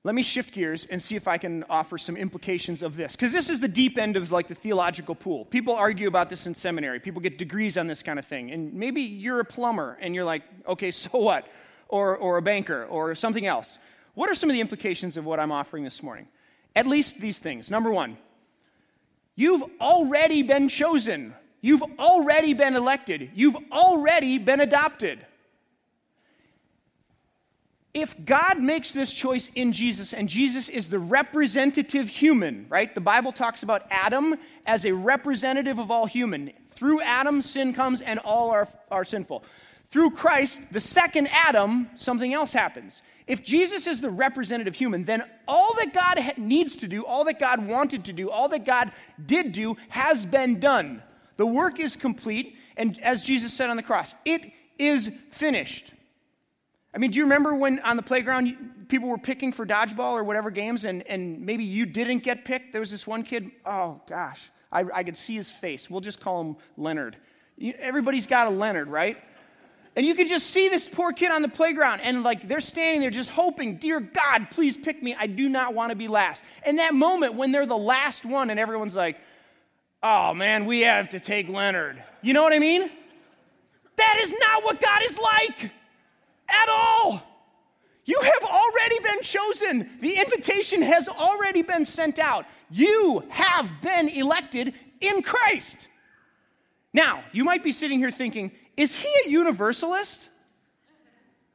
let 0.08 0.16
me 0.16 0.24
shift 0.24 0.54
gears 0.54 0.86
and 0.86 1.02
see 1.02 1.18
if 1.18 1.28
I 1.28 1.38
can 1.38 1.66
offer 1.70 1.98
some 1.98 2.16
implications 2.16 2.82
of 2.82 2.96
this. 2.96 3.12
Because 3.12 3.34
this 3.34 3.50
is 3.50 3.60
the 3.60 3.68
deep 3.68 3.98
end 3.98 4.16
of 4.16 4.32
like 4.32 4.48
the 4.48 4.56
theological 4.56 5.16
pool. 5.16 5.44
People 5.44 5.76
argue 5.76 6.08
about 6.08 6.30
this 6.30 6.48
in 6.48 6.54
seminary. 6.54 7.02
People 7.02 7.22
get 7.22 7.38
degrees 7.38 7.78
on 7.78 7.88
this 7.88 8.02
kind 8.02 8.18
of 8.18 8.26
thing. 8.26 8.52
And 8.52 8.74
maybe 8.74 9.02
you're 9.02 9.42
a 9.42 9.46
plumber 9.46 9.98
and 10.00 10.16
you're 10.16 10.24
like, 10.24 10.44
okay, 10.66 10.92
so 10.92 11.10
what? 11.18 11.46
Or, 11.90 12.16
or 12.16 12.38
a 12.38 12.42
banker 12.42 12.86
or 12.86 13.16
something 13.16 13.46
else. 13.46 13.78
What 14.14 14.30
are 14.30 14.34
some 14.34 14.50
of 14.50 14.54
the 14.54 14.62
implications 14.62 15.18
of 15.18 15.26
what 15.26 15.42
I'm 15.42 15.52
offering 15.52 15.84
this 15.84 16.02
morning? 16.02 16.30
At 16.74 16.88
least 16.88 17.20
these 17.20 17.40
things. 17.40 17.70
Number 17.70 17.92
one, 17.92 18.18
you've 19.36 19.64
already 19.82 20.42
been 20.42 20.70
chosen. 20.70 21.34
You've 21.60 21.84
already 22.00 22.54
been 22.54 22.78
elected. 22.78 23.32
You've 23.36 23.58
already 23.74 24.38
been 24.38 24.62
adopted 24.62 25.20
if 27.98 28.16
God 28.26 28.60
makes 28.60 28.92
this 28.92 29.12
choice 29.12 29.50
in 29.56 29.72
Jesus 29.72 30.14
and 30.14 30.30
Jesus 30.30 30.70
is 30.70 30.88
the 30.88 31.00
representative 31.00 32.08
human, 32.08 32.68
right? 32.70 32.94
The 32.94 33.02
Bible 33.02 33.32
talks 33.32 33.64
about 33.64 33.88
Adam 33.90 34.36
as 34.68 34.86
a 34.86 34.92
representative 34.92 35.80
of 35.80 35.90
all 35.90 36.06
human. 36.06 36.52
Through 36.76 37.02
Adam, 37.02 37.42
sin 37.42 37.74
comes 37.74 38.02
and 38.02 38.20
all 38.20 38.52
are, 38.52 38.68
are 38.92 39.04
sinful. 39.04 39.44
Through 39.90 40.12
Christ, 40.12 40.60
the 40.72 40.80
second 40.80 41.28
Adam, 41.32 41.90
something 41.96 42.32
else 42.36 42.54
happens. 42.54 43.02
If 43.26 43.44
Jesus 43.44 43.88
is 43.88 44.00
the 44.00 44.12
representative 44.12 44.76
human, 44.76 45.04
then 45.04 45.24
all 45.48 45.74
that 45.80 45.92
God 45.92 46.38
needs 46.38 46.76
to 46.78 46.88
do, 46.88 47.04
all 47.04 47.24
that 47.24 47.40
God 47.40 47.66
wanted 47.66 48.06
to 48.06 48.14
do, 48.14 48.30
all 48.30 48.48
that 48.50 48.64
God 48.64 48.92
did 49.26 49.54
do 49.54 49.76
has 49.90 50.24
been 50.24 50.60
done. 50.60 51.02
The 51.38 51.48
work 51.48 51.80
is 51.80 51.96
complete, 51.96 52.58
and 52.76 53.00
as 53.02 53.24
Jesus 53.24 53.54
said 53.54 53.72
on 53.72 53.78
the 53.78 53.84
cross, 53.84 54.14
it 54.24 54.52
is 54.78 55.12
finished. 55.32 55.94
I 56.98 57.00
mean, 57.00 57.12
do 57.12 57.20
you 57.20 57.26
remember 57.26 57.54
when 57.54 57.78
on 57.82 57.96
the 57.96 58.02
playground 58.02 58.88
people 58.88 59.08
were 59.08 59.20
picking 59.20 59.52
for 59.52 59.68
dodgeball 59.68 60.14
or 60.14 60.24
whatever 60.24 60.50
games 60.50 60.84
and, 60.84 61.06
and 61.06 61.46
maybe 61.46 61.64
you 61.64 61.86
didn't 61.86 62.24
get 62.24 62.44
picked? 62.44 62.72
There 62.72 62.82
was 62.82 62.90
this 62.90 63.06
one 63.06 63.22
kid, 63.22 63.52
oh 63.68 64.02
gosh, 64.10 64.50
I, 64.72 64.84
I 64.92 65.04
could 65.04 65.16
see 65.16 65.36
his 65.36 65.52
face. 65.52 65.92
We'll 65.92 66.02
just 66.02 66.20
call 66.20 66.42
him 66.42 66.56
Leonard. 66.76 67.16
Everybody's 67.62 68.26
got 68.26 68.48
a 68.48 68.50
Leonard, 68.50 68.88
right? 68.88 69.16
And 69.96 70.08
you 70.08 70.16
could 70.16 70.28
just 70.28 70.48
see 70.48 70.70
this 70.70 70.88
poor 70.88 71.14
kid 71.14 71.30
on 71.30 71.44
the 71.44 71.48
playground, 71.48 72.00
and 72.00 72.24
like 72.24 72.48
they're 72.48 72.60
standing 72.60 73.02
there 73.02 73.12
just 73.12 73.30
hoping, 73.30 73.78
Dear 73.78 74.00
God, 74.00 74.50
please 74.50 74.76
pick 74.76 75.04
me. 75.04 75.16
I 75.20 75.28
do 75.28 75.50
not 75.50 75.76
want 75.76 75.92
to 75.92 75.96
be 75.96 76.08
last. 76.08 76.42
And 76.64 76.80
that 76.80 76.96
moment 76.96 77.36
when 77.36 77.52
they're 77.52 77.68
the 77.68 77.78
last 77.78 78.26
one, 78.26 78.50
and 78.50 78.60
everyone's 78.60 78.96
like, 78.96 79.20
Oh 80.02 80.34
man, 80.34 80.66
we 80.66 80.82
have 80.82 81.10
to 81.10 81.20
take 81.20 81.48
Leonard. 81.48 82.04
You 82.24 82.34
know 82.34 82.42
what 82.42 82.54
I 82.54 82.60
mean? 82.60 82.90
That 83.98 84.20
is 84.24 84.32
not 84.32 84.64
what 84.64 84.82
God 84.82 85.04
is 85.04 85.20
like 85.20 85.72
at 86.50 86.70
all. 86.70 87.24
You 88.06 88.20
have 88.22 88.50
already 88.50 89.00
been 89.00 89.22
chosen. 89.22 89.90
The 90.02 90.18
invitation 90.18 90.82
has 90.82 91.10
already 91.10 91.62
been 91.62 91.84
sent 91.84 92.20
out. 92.20 92.46
You 92.70 93.24
have 93.30 93.70
been 93.82 94.08
elected 94.08 94.74
in 95.02 95.22
Christ. 95.22 95.90
Now, 96.94 97.24
you 97.34 97.44
might 97.44 97.64
be 97.64 97.72
sitting 97.72 98.00
here 98.00 98.12
thinking, 98.12 98.52
is 98.78 98.98
he 98.98 99.10
a 99.26 99.30
universalist? 99.30 100.30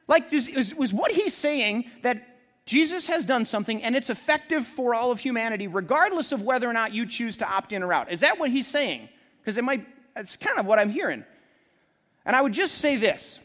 Like, 0.07 0.31
is, 0.31 0.47
is, 0.47 0.75
was 0.75 0.93
what 0.93 1.11
he's 1.11 1.33
saying 1.33 1.89
that 2.03 2.27
Jesus 2.65 3.07
has 3.07 3.25
done 3.25 3.45
something 3.45 3.83
and 3.83 3.95
it's 3.95 4.09
effective 4.09 4.65
for 4.65 4.93
all 4.93 5.11
of 5.11 5.19
humanity, 5.19 5.67
regardless 5.67 6.31
of 6.31 6.43
whether 6.43 6.69
or 6.69 6.73
not 6.73 6.93
you 6.93 7.05
choose 7.05 7.37
to 7.37 7.47
opt 7.49 7.73
in 7.73 7.83
or 7.83 7.91
out? 7.91 8.11
Is 8.11 8.19
that 8.19 8.39
what 8.39 8.51
he's 8.51 8.67
saying? 8.67 9.09
Because 9.39 9.57
it 9.57 9.63
might, 9.63 9.85
it's 10.15 10.37
kind 10.37 10.59
of 10.59 10.65
what 10.65 10.79
I'm 10.79 10.89
hearing. 10.89 11.25
And 12.25 12.35
I 12.35 12.41
would 12.41 12.53
just 12.53 12.75
say 12.75 12.95
this 12.95 13.39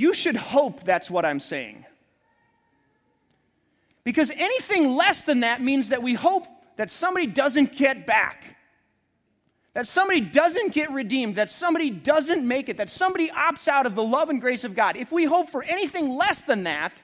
you 0.00 0.14
should 0.14 0.36
hope 0.36 0.82
that's 0.84 1.10
what 1.10 1.26
I'm 1.26 1.40
saying. 1.40 1.84
Because 4.02 4.30
anything 4.34 4.96
less 4.96 5.22
than 5.22 5.40
that 5.40 5.60
means 5.60 5.90
that 5.90 6.02
we 6.02 6.14
hope 6.14 6.46
that 6.76 6.90
somebody 6.90 7.26
doesn't 7.26 7.76
get 7.76 8.06
back, 8.06 8.56
that 9.74 9.86
somebody 9.86 10.22
doesn't 10.22 10.72
get 10.72 10.90
redeemed, 10.90 11.36
that 11.36 11.50
somebody 11.50 11.90
doesn't 11.90 12.48
make 12.48 12.70
it, 12.70 12.78
that 12.78 12.88
somebody 12.88 13.28
opts 13.28 13.68
out 13.68 13.84
of 13.84 13.94
the 13.94 14.02
love 14.02 14.30
and 14.30 14.40
grace 14.40 14.64
of 14.64 14.74
God. 14.74 14.96
If 14.96 15.12
we 15.12 15.26
hope 15.26 15.50
for 15.50 15.62
anything 15.62 16.16
less 16.16 16.42
than 16.42 16.64
that, 16.64 17.02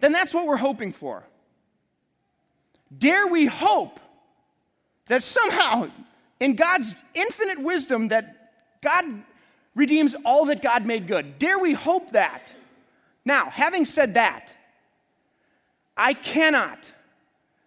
then 0.00 0.12
that's 0.12 0.32
what 0.32 0.46
we're 0.46 0.56
hoping 0.56 0.92
for. 0.92 1.22
Dare 2.96 3.26
we 3.26 3.44
hope 3.44 4.00
that 5.08 5.22
somehow, 5.22 5.90
in 6.40 6.56
God's 6.56 6.94
infinite 7.14 7.60
wisdom, 7.60 8.08
that 8.08 8.52
God 8.80 9.04
redeems 9.76 10.16
all 10.24 10.46
that 10.46 10.62
God 10.62 10.84
made 10.84 11.06
good. 11.06 11.38
Dare 11.38 11.58
we 11.60 11.74
hope 11.74 12.12
that? 12.12 12.52
Now, 13.24 13.50
having 13.50 13.84
said 13.84 14.14
that, 14.14 14.52
I 15.96 16.14
cannot 16.14 16.92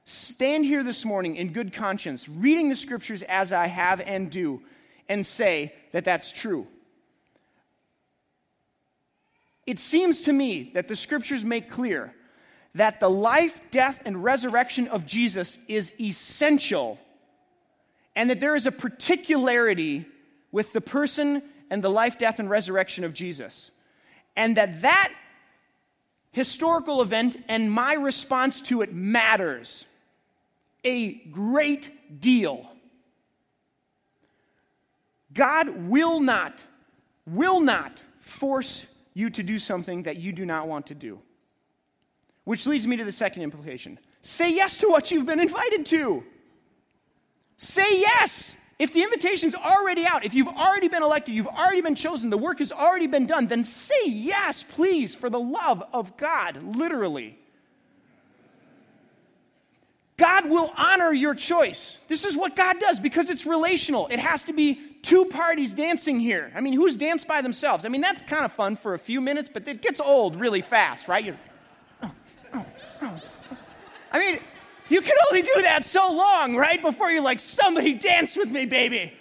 stand 0.03 0.65
here 0.65 0.83
this 0.83 1.05
morning 1.05 1.35
in 1.35 1.53
good 1.53 1.71
conscience, 1.71 2.27
reading 2.27 2.67
the 2.67 2.75
scriptures 2.75 3.23
as 3.23 3.53
I 3.53 3.67
have 3.67 4.01
and 4.01 4.29
do, 4.29 4.61
and 5.07 5.25
say 5.25 5.73
that 5.91 6.03
that's 6.03 6.33
true. 6.33 6.67
It 9.67 9.77
seems 9.77 10.21
to 10.21 10.33
me 10.33 10.71
that 10.73 10.87
the 10.87 10.95
scriptures 10.95 11.43
make 11.43 11.69
clear 11.69 12.13
that 12.75 12.99
the 12.99 13.09
life, 13.09 13.61
death, 13.71 14.01
and 14.05 14.23
resurrection 14.23 14.87
of 14.87 15.05
Jesus 15.05 15.57
is 15.67 15.91
essential, 15.99 16.99
and 18.15 18.29
that 18.29 18.39
there 18.39 18.55
is 18.55 18.65
a 18.65 18.71
particularity 18.71 20.05
with 20.51 20.73
the 20.73 20.81
person 20.81 21.43
and 21.69 21.83
the 21.83 21.89
life, 21.89 22.17
death, 22.17 22.39
and 22.39 22.49
resurrection 22.49 23.03
of 23.03 23.13
Jesus. 23.13 23.71
And 24.35 24.57
that 24.57 24.81
that 24.81 25.13
historical 26.31 27.01
event 27.01 27.37
and 27.47 27.71
my 27.71 27.93
response 27.93 28.61
to 28.63 28.81
it 28.81 28.93
matters 28.93 29.85
a 30.83 31.13
great 31.13 32.21
deal. 32.21 32.69
God 35.33 35.69
will 35.87 36.19
not, 36.19 36.63
will 37.25 37.59
not 37.59 38.01
force 38.19 38.85
you 39.13 39.29
to 39.29 39.43
do 39.43 39.59
something 39.59 40.03
that 40.03 40.17
you 40.17 40.31
do 40.31 40.45
not 40.45 40.67
want 40.67 40.87
to 40.87 40.95
do. 40.95 41.19
Which 42.45 42.65
leads 42.65 42.87
me 42.87 42.97
to 42.97 43.03
the 43.03 43.11
second 43.11 43.43
implication 43.43 43.99
say 44.21 44.53
yes 44.53 44.77
to 44.77 44.87
what 44.87 45.11
you've 45.11 45.25
been 45.25 45.39
invited 45.39 45.85
to. 45.87 46.23
Say 47.57 47.99
yes. 47.99 48.57
If 48.79 48.93
the 48.93 49.03
invitation's 49.03 49.55
already 49.55 50.05
out, 50.05 50.23
if 50.23 50.33
you've 50.33 50.47
already 50.47 50.87
been 50.87 51.03
elected, 51.03 51.35
you've 51.35 51.47
already 51.47 51.81
been 51.81 51.95
chosen, 51.95 52.29
the 52.29 52.37
work 52.37 52.59
has 52.59 52.71
already 52.71 53.07
been 53.07 53.25
done, 53.25 53.47
then 53.47 53.65
say 53.65 54.05
yes, 54.05 54.63
please, 54.63 55.13
for 55.13 55.29
the 55.29 55.39
love 55.39 55.83
of 55.91 56.15
God, 56.15 56.63
literally. 56.63 57.37
God 60.15 60.49
will 60.49 60.71
honor 60.77 61.13
your 61.13 61.35
choice. 61.35 61.97
This 62.07 62.23
is 62.23 62.37
what 62.37 62.55
God 62.55 62.79
does 62.79 62.99
because 62.99 63.29
it's 63.29 63.45
relational. 63.45 64.07
It 64.07 64.19
has 64.19 64.43
to 64.43 64.53
be 64.53 64.75
two 65.01 65.25
parties 65.25 65.73
dancing 65.73 66.19
here. 66.19 66.51
I 66.55 66.61
mean, 66.61 66.73
who's 66.73 66.95
danced 66.95 67.27
by 67.27 67.41
themselves? 67.41 67.85
I 67.85 67.89
mean, 67.89 68.01
that's 68.01 68.21
kind 68.21 68.45
of 68.45 68.51
fun 68.53 68.77
for 68.77 68.93
a 68.93 68.99
few 68.99 69.19
minutes, 69.19 69.49
but 69.51 69.67
it 69.67 69.81
gets 69.81 69.99
old 69.99 70.37
really 70.37 70.61
fast, 70.61 71.07
right? 71.07 71.23
You're, 71.23 71.37
oh, 72.03 72.11
oh, 72.53 72.65
oh. 73.01 73.21
I 74.11 74.19
mean, 74.19 74.39
you 74.89 75.01
can 75.01 75.15
only 75.29 75.41
do 75.41 75.61
that 75.61 75.85
so 75.85 76.11
long, 76.11 76.55
right? 76.55 76.81
Before 76.81 77.11
you're 77.11 77.21
like, 77.21 77.39
somebody 77.39 77.93
dance 77.93 78.35
with 78.35 78.49
me, 78.51 78.65
baby. 78.65 79.13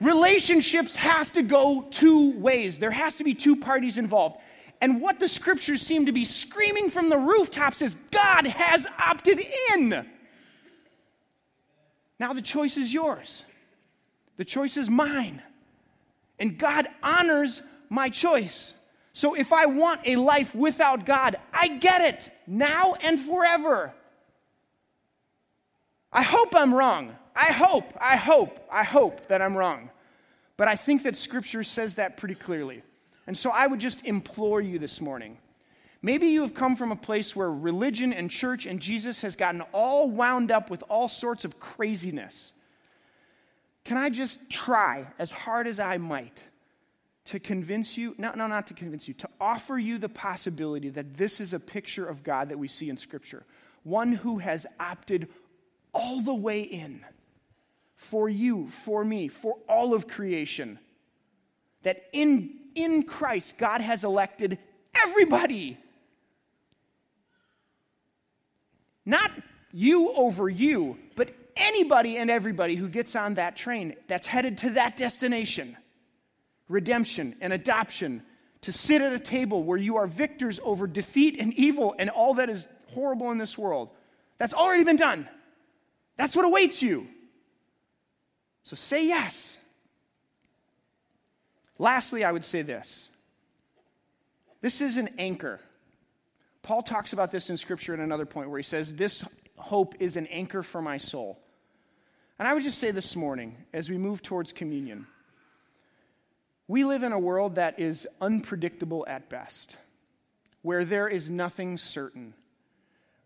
Relationships 0.00 0.96
have 0.96 1.32
to 1.32 1.42
go 1.42 1.86
two 1.90 2.38
ways. 2.38 2.78
There 2.78 2.90
has 2.90 3.14
to 3.14 3.24
be 3.24 3.34
two 3.34 3.56
parties 3.56 3.96
involved. 3.96 4.40
And 4.80 5.00
what 5.00 5.18
the 5.18 5.28
scriptures 5.28 5.80
seem 5.80 6.06
to 6.06 6.12
be 6.12 6.24
screaming 6.24 6.90
from 6.90 7.08
the 7.08 7.16
rooftops 7.16 7.80
is 7.80 7.94
God 8.10 8.46
has 8.46 8.86
opted 8.98 9.44
in. 9.72 10.06
Now 12.18 12.32
the 12.32 12.42
choice 12.42 12.76
is 12.76 12.92
yours. 12.92 13.44
The 14.36 14.44
choice 14.44 14.76
is 14.76 14.90
mine. 14.90 15.42
And 16.38 16.58
God 16.58 16.88
honors 17.02 17.62
my 17.88 18.08
choice. 18.08 18.74
So 19.14 19.34
if 19.34 19.52
I 19.52 19.66
want 19.66 20.00
a 20.04 20.16
life 20.16 20.56
without 20.56 21.06
God, 21.06 21.36
I 21.52 21.68
get 21.68 22.00
it 22.00 22.32
now 22.48 22.94
and 22.94 23.18
forever. 23.18 23.94
I 26.12 26.22
hope 26.22 26.54
I'm 26.54 26.74
wrong. 26.74 27.14
I 27.34 27.52
hope, 27.52 27.96
I 28.00 28.16
hope, 28.16 28.58
I 28.70 28.82
hope 28.82 29.28
that 29.28 29.40
I'm 29.40 29.56
wrong. 29.56 29.90
But 30.56 30.66
I 30.66 30.74
think 30.74 31.04
that 31.04 31.16
Scripture 31.16 31.62
says 31.62 31.94
that 31.94 32.16
pretty 32.16 32.34
clearly. 32.34 32.82
And 33.28 33.38
so 33.38 33.50
I 33.50 33.68
would 33.68 33.78
just 33.78 34.04
implore 34.04 34.60
you 34.60 34.80
this 34.80 35.00
morning. 35.00 35.38
Maybe 36.02 36.26
you 36.28 36.42
have 36.42 36.54
come 36.54 36.74
from 36.74 36.90
a 36.90 36.96
place 36.96 37.36
where 37.36 37.50
religion 37.50 38.12
and 38.12 38.28
church 38.28 38.66
and 38.66 38.80
Jesus 38.80 39.22
has 39.22 39.36
gotten 39.36 39.60
all 39.72 40.10
wound 40.10 40.50
up 40.50 40.70
with 40.70 40.82
all 40.88 41.06
sorts 41.06 41.44
of 41.44 41.60
craziness. 41.60 42.52
Can 43.84 43.96
I 43.96 44.10
just 44.10 44.50
try 44.50 45.06
as 45.20 45.30
hard 45.30 45.68
as 45.68 45.78
I 45.78 45.98
might 45.98 46.42
to 47.26 47.40
convince 47.40 47.96
you, 47.96 48.14
no, 48.18 48.32
no, 48.34 48.46
not 48.46 48.66
to 48.66 48.74
convince 48.74 49.08
you, 49.08 49.14
to 49.14 49.28
offer 49.40 49.78
you 49.78 49.98
the 49.98 50.08
possibility 50.08 50.90
that 50.90 51.14
this 51.14 51.40
is 51.40 51.54
a 51.54 51.60
picture 51.60 52.06
of 52.06 52.22
God 52.22 52.50
that 52.50 52.58
we 52.58 52.68
see 52.68 52.90
in 52.90 52.96
Scripture? 52.96 53.44
One 53.82 54.12
who 54.12 54.38
has 54.38 54.66
opted 54.78 55.28
all 55.92 56.20
the 56.20 56.34
way 56.34 56.60
in 56.60 57.04
for 57.96 58.28
you, 58.28 58.68
for 58.68 59.04
me, 59.04 59.28
for 59.28 59.56
all 59.68 59.94
of 59.94 60.06
creation. 60.06 60.78
That 61.82 62.04
in, 62.12 62.50
in 62.74 63.04
Christ, 63.04 63.56
God 63.56 63.80
has 63.80 64.04
elected 64.04 64.58
everybody. 64.94 65.78
Not 69.06 69.30
you 69.72 70.12
over 70.12 70.48
you, 70.48 70.98
but 71.16 71.30
anybody 71.56 72.16
and 72.16 72.30
everybody 72.30 72.74
who 72.74 72.88
gets 72.88 73.16
on 73.16 73.34
that 73.34 73.56
train 73.56 73.96
that's 74.08 74.26
headed 74.26 74.58
to 74.58 74.70
that 74.70 74.96
destination 74.96 75.76
redemption 76.68 77.36
and 77.40 77.52
adoption, 77.52 78.22
to 78.62 78.72
sit 78.72 79.02
at 79.02 79.12
a 79.12 79.18
table 79.18 79.62
where 79.62 79.78
you 79.78 79.96
are 79.96 80.06
victors 80.06 80.58
over 80.64 80.86
defeat 80.86 81.38
and 81.38 81.52
evil 81.54 81.94
and 81.98 82.08
all 82.08 82.34
that 82.34 82.48
is 82.48 82.66
horrible 82.92 83.30
in 83.30 83.38
this 83.38 83.58
world. 83.58 83.90
That's 84.38 84.54
already 84.54 84.84
been 84.84 84.96
done. 84.96 85.28
That's 86.16 86.34
what 86.34 86.44
awaits 86.44 86.80
you. 86.82 87.06
So 88.62 88.76
say 88.76 89.06
yes. 89.06 89.58
Lastly, 91.78 92.24
I 92.24 92.32
would 92.32 92.44
say 92.44 92.62
this 92.62 93.10
this 94.62 94.80
is 94.80 94.96
an 94.96 95.10
anchor. 95.18 95.60
Paul 96.62 96.80
talks 96.80 97.12
about 97.12 97.30
this 97.30 97.50
in 97.50 97.58
Scripture 97.58 97.92
at 97.92 98.00
another 98.00 98.24
point 98.24 98.48
where 98.48 98.58
he 98.58 98.64
says, 98.64 98.94
This 98.94 99.22
hope 99.56 99.94
is 100.00 100.16
an 100.16 100.26
anchor 100.28 100.62
for 100.62 100.80
my 100.80 100.96
soul. 100.96 101.38
And 102.38 102.48
I 102.48 102.54
would 102.54 102.62
just 102.62 102.78
say 102.78 102.90
this 102.90 103.14
morning, 103.14 103.58
as 103.74 103.90
we 103.90 103.98
move 103.98 104.22
towards 104.22 104.52
communion, 104.52 105.06
we 106.66 106.84
live 106.84 107.02
in 107.02 107.12
a 107.12 107.18
world 107.18 107.56
that 107.56 107.78
is 107.78 108.08
unpredictable 108.20 109.04
at 109.06 109.28
best, 109.28 109.76
where 110.62 110.84
there 110.84 111.08
is 111.08 111.28
nothing 111.28 111.76
certain, 111.76 112.34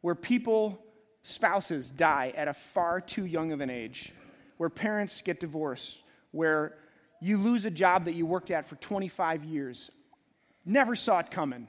where 0.00 0.14
people, 0.14 0.82
spouses, 1.22 1.90
die 1.90 2.32
at 2.36 2.48
a 2.48 2.52
far 2.52 3.00
too 3.00 3.24
young 3.24 3.52
of 3.52 3.60
an 3.60 3.70
age, 3.70 4.12
where 4.56 4.68
parents 4.68 5.20
get 5.20 5.38
divorced, 5.38 6.02
where 6.32 6.76
you 7.20 7.38
lose 7.38 7.64
a 7.64 7.70
job 7.70 8.06
that 8.06 8.14
you 8.14 8.26
worked 8.26 8.50
at 8.50 8.66
for 8.66 8.76
25 8.76 9.44
years, 9.44 9.90
never 10.64 10.96
saw 10.96 11.20
it 11.20 11.30
coming, 11.30 11.68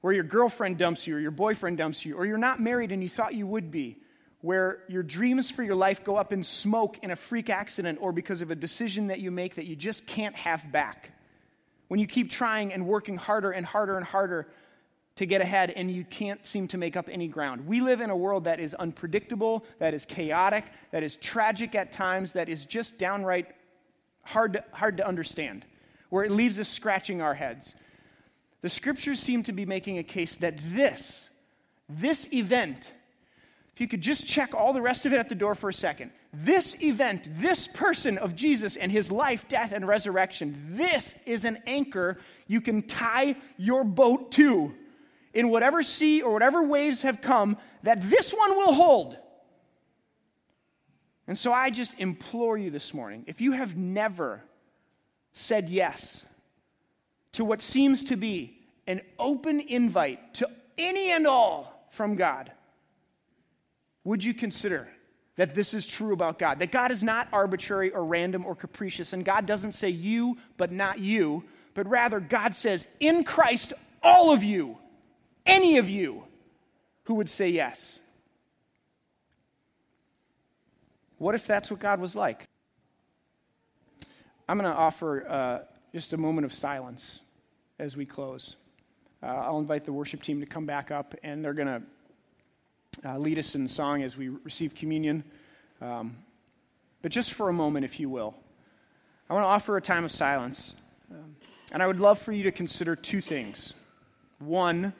where 0.00 0.12
your 0.12 0.24
girlfriend 0.24 0.78
dumps 0.78 1.06
you 1.06 1.16
or 1.16 1.20
your 1.20 1.30
boyfriend 1.30 1.76
dumps 1.76 2.06
you, 2.06 2.16
or 2.16 2.24
you're 2.24 2.38
not 2.38 2.58
married 2.58 2.90
and 2.90 3.02
you 3.02 3.08
thought 3.08 3.34
you 3.34 3.46
would 3.46 3.70
be 3.70 3.98
where 4.44 4.80
your 4.88 5.02
dreams 5.02 5.50
for 5.50 5.62
your 5.62 5.74
life 5.74 6.04
go 6.04 6.16
up 6.16 6.30
in 6.30 6.42
smoke 6.42 6.98
in 7.02 7.10
a 7.10 7.16
freak 7.16 7.48
accident 7.48 7.98
or 8.02 8.12
because 8.12 8.42
of 8.42 8.50
a 8.50 8.54
decision 8.54 9.06
that 9.06 9.18
you 9.18 9.30
make 9.30 9.54
that 9.54 9.64
you 9.64 9.74
just 9.74 10.06
can't 10.06 10.36
have 10.36 10.70
back. 10.70 11.12
When 11.88 11.98
you 11.98 12.06
keep 12.06 12.30
trying 12.30 12.70
and 12.70 12.86
working 12.86 13.16
harder 13.16 13.52
and 13.52 13.64
harder 13.64 13.96
and 13.96 14.04
harder 14.04 14.46
to 15.16 15.24
get 15.24 15.40
ahead 15.40 15.70
and 15.70 15.90
you 15.90 16.04
can't 16.04 16.46
seem 16.46 16.68
to 16.68 16.76
make 16.76 16.94
up 16.94 17.08
any 17.10 17.26
ground. 17.26 17.66
We 17.66 17.80
live 17.80 18.02
in 18.02 18.10
a 18.10 18.16
world 18.16 18.44
that 18.44 18.60
is 18.60 18.74
unpredictable, 18.74 19.64
that 19.78 19.94
is 19.94 20.04
chaotic, 20.04 20.66
that 20.90 21.02
is 21.02 21.16
tragic 21.16 21.74
at 21.74 21.90
times, 21.90 22.34
that 22.34 22.50
is 22.50 22.66
just 22.66 22.98
downright 22.98 23.46
hard 24.24 24.52
to, 24.52 24.64
hard 24.72 24.98
to 24.98 25.08
understand, 25.08 25.64
where 26.10 26.22
it 26.22 26.30
leaves 26.30 26.60
us 26.60 26.68
scratching 26.68 27.22
our 27.22 27.32
heads. 27.32 27.74
The 28.60 28.68
scriptures 28.68 29.20
seem 29.20 29.42
to 29.44 29.52
be 29.52 29.64
making 29.64 29.96
a 29.96 30.02
case 30.02 30.36
that 30.36 30.58
this, 30.74 31.30
this 31.88 32.30
event, 32.30 32.92
if 33.74 33.80
you 33.80 33.88
could 33.88 34.00
just 34.00 34.24
check 34.24 34.54
all 34.54 34.72
the 34.72 34.80
rest 34.80 35.04
of 35.04 35.12
it 35.12 35.18
at 35.18 35.28
the 35.28 35.34
door 35.34 35.56
for 35.56 35.68
a 35.68 35.74
second. 35.74 36.12
This 36.32 36.80
event, 36.80 37.28
this 37.38 37.66
person 37.66 38.18
of 38.18 38.36
Jesus 38.36 38.76
and 38.76 38.90
his 38.90 39.10
life, 39.10 39.48
death, 39.48 39.72
and 39.72 39.86
resurrection, 39.86 40.56
this 40.76 41.16
is 41.26 41.44
an 41.44 41.58
anchor 41.66 42.18
you 42.46 42.60
can 42.60 42.82
tie 42.82 43.34
your 43.56 43.82
boat 43.82 44.30
to 44.32 44.72
in 45.32 45.48
whatever 45.48 45.82
sea 45.82 46.22
or 46.22 46.32
whatever 46.32 46.62
waves 46.62 47.02
have 47.02 47.20
come, 47.20 47.56
that 47.82 48.08
this 48.08 48.32
one 48.32 48.56
will 48.56 48.72
hold. 48.72 49.18
And 51.26 51.36
so 51.36 51.52
I 51.52 51.70
just 51.70 51.98
implore 51.98 52.56
you 52.56 52.70
this 52.70 52.94
morning 52.94 53.24
if 53.26 53.40
you 53.40 53.52
have 53.52 53.76
never 53.76 54.44
said 55.32 55.68
yes 55.68 56.24
to 57.32 57.44
what 57.44 57.60
seems 57.60 58.04
to 58.04 58.16
be 58.16 58.56
an 58.86 59.00
open 59.18 59.58
invite 59.58 60.34
to 60.34 60.48
any 60.78 61.10
and 61.10 61.26
all 61.26 61.86
from 61.90 62.14
God, 62.14 62.52
would 64.04 64.22
you 64.22 64.34
consider 64.34 64.88
that 65.36 65.54
this 65.54 65.74
is 65.74 65.86
true 65.86 66.12
about 66.12 66.38
God? 66.38 66.60
That 66.60 66.70
God 66.70 66.90
is 66.90 67.02
not 67.02 67.28
arbitrary 67.32 67.90
or 67.90 68.04
random 68.04 68.46
or 68.46 68.54
capricious, 68.54 69.12
and 69.12 69.24
God 69.24 69.46
doesn't 69.46 69.72
say 69.72 69.88
you, 69.88 70.38
but 70.56 70.70
not 70.70 71.00
you, 71.00 71.42
but 71.74 71.88
rather 71.88 72.20
God 72.20 72.54
says, 72.54 72.86
in 73.00 73.24
Christ, 73.24 73.72
all 74.02 74.30
of 74.30 74.44
you, 74.44 74.78
any 75.46 75.78
of 75.78 75.88
you 75.90 76.24
who 77.04 77.14
would 77.14 77.28
say 77.28 77.48
yes. 77.48 77.98
What 81.18 81.34
if 81.34 81.46
that's 81.46 81.70
what 81.70 81.80
God 81.80 82.00
was 82.00 82.14
like? 82.14 82.46
I'm 84.48 84.58
going 84.58 84.70
to 84.70 84.76
offer 84.76 85.26
uh, 85.26 85.58
just 85.92 86.12
a 86.12 86.18
moment 86.18 86.44
of 86.44 86.52
silence 86.52 87.20
as 87.78 87.96
we 87.96 88.04
close. 88.04 88.56
Uh, 89.22 89.26
I'll 89.26 89.58
invite 89.58 89.84
the 89.84 89.92
worship 89.92 90.22
team 90.22 90.40
to 90.40 90.46
come 90.46 90.66
back 90.66 90.90
up, 90.90 91.14
and 91.22 91.42
they're 91.42 91.54
going 91.54 91.68
to 91.68 91.82
uh, 93.04 93.18
lead 93.18 93.38
us 93.38 93.54
in 93.54 93.68
song 93.68 94.02
as 94.02 94.16
we 94.16 94.28
receive 94.28 94.74
communion. 94.74 95.24
Um, 95.80 96.16
but 97.02 97.12
just 97.12 97.32
for 97.32 97.48
a 97.48 97.52
moment, 97.52 97.84
if 97.84 98.00
you 98.00 98.08
will, 98.08 98.34
I 99.28 99.34
want 99.34 99.44
to 99.44 99.48
offer 99.48 99.76
a 99.76 99.80
time 99.82 100.04
of 100.04 100.12
silence. 100.12 100.74
Um, 101.10 101.36
and 101.72 101.82
I 101.82 101.86
would 101.86 102.00
love 102.00 102.18
for 102.18 102.32
you 102.32 102.44
to 102.44 102.52
consider 102.52 102.96
two 102.96 103.20
things. 103.20 103.74
One, 104.38 104.92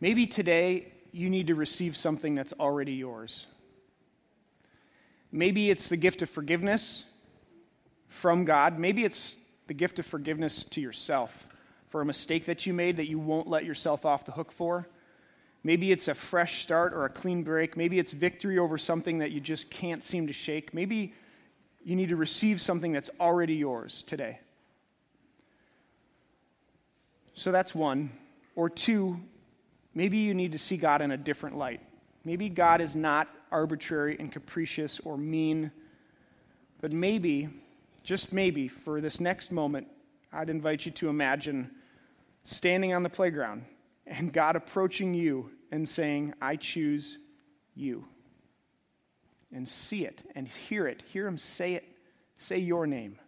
maybe 0.00 0.26
today 0.26 0.92
you 1.12 1.28
need 1.28 1.48
to 1.48 1.54
receive 1.54 1.96
something 1.96 2.34
that's 2.34 2.52
already 2.54 2.92
yours. 2.92 3.46
Maybe 5.32 5.70
it's 5.70 5.88
the 5.88 5.96
gift 5.96 6.22
of 6.22 6.30
forgiveness 6.30 7.04
from 8.08 8.44
God. 8.44 8.78
Maybe 8.78 9.04
it's 9.04 9.36
the 9.66 9.74
gift 9.74 9.98
of 9.98 10.06
forgiveness 10.06 10.64
to 10.64 10.80
yourself 10.80 11.46
for 11.88 12.00
a 12.00 12.04
mistake 12.04 12.46
that 12.46 12.66
you 12.66 12.72
made 12.72 12.96
that 12.96 13.08
you 13.08 13.18
won't 13.18 13.48
let 13.48 13.64
yourself 13.64 14.04
off 14.04 14.24
the 14.24 14.32
hook 14.32 14.52
for. 14.52 14.88
Maybe 15.62 15.92
it's 15.92 16.08
a 16.08 16.14
fresh 16.14 16.62
start 16.62 16.94
or 16.94 17.04
a 17.04 17.10
clean 17.10 17.42
break. 17.42 17.76
Maybe 17.76 17.98
it's 17.98 18.12
victory 18.12 18.58
over 18.58 18.78
something 18.78 19.18
that 19.18 19.30
you 19.30 19.40
just 19.40 19.70
can't 19.70 20.02
seem 20.02 20.26
to 20.26 20.32
shake. 20.32 20.72
Maybe 20.72 21.12
you 21.84 21.96
need 21.96 22.08
to 22.08 22.16
receive 22.16 22.60
something 22.60 22.92
that's 22.92 23.10
already 23.20 23.54
yours 23.54 24.02
today. 24.02 24.40
So 27.34 27.52
that's 27.52 27.74
one. 27.74 28.10
Or 28.56 28.68
two, 28.70 29.20
maybe 29.94 30.18
you 30.18 30.34
need 30.34 30.52
to 30.52 30.58
see 30.58 30.76
God 30.76 31.02
in 31.02 31.10
a 31.10 31.16
different 31.16 31.56
light. 31.56 31.80
Maybe 32.24 32.48
God 32.48 32.80
is 32.80 32.96
not 32.96 33.28
arbitrary 33.50 34.16
and 34.18 34.30
capricious 34.30 35.00
or 35.00 35.16
mean, 35.16 35.70
but 36.80 36.92
maybe, 36.92 37.48
just 38.02 38.32
maybe, 38.32 38.68
for 38.68 39.00
this 39.00 39.20
next 39.20 39.52
moment, 39.52 39.86
I'd 40.32 40.50
invite 40.50 40.86
you 40.86 40.92
to 40.92 41.08
imagine 41.08 41.70
standing 42.44 42.94
on 42.94 43.02
the 43.02 43.10
playground 43.10 43.64
and 44.10 44.32
God 44.32 44.56
approaching 44.56 45.14
you 45.14 45.52
and 45.70 45.88
saying, 45.88 46.34
I 46.42 46.56
choose 46.56 47.18
you. 47.74 48.04
And 49.52 49.68
see 49.68 50.04
it 50.04 50.22
and 50.34 50.46
hear 50.46 50.86
it. 50.86 51.02
Hear 51.08 51.26
him 51.26 51.38
say 51.38 51.74
it, 51.74 51.84
say 52.36 52.58
your 52.58 52.86
name. 52.86 53.18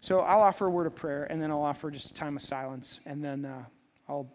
So 0.00 0.20
I'll 0.20 0.42
offer 0.42 0.66
a 0.66 0.70
word 0.70 0.86
of 0.86 0.94
prayer, 0.94 1.24
and 1.24 1.42
then 1.42 1.50
I'll 1.50 1.62
offer 1.62 1.90
just 1.90 2.10
a 2.10 2.14
time 2.14 2.36
of 2.36 2.42
silence, 2.42 3.00
and 3.06 3.24
then 3.24 3.44
uh, 3.44 3.64
I'll 4.08 4.30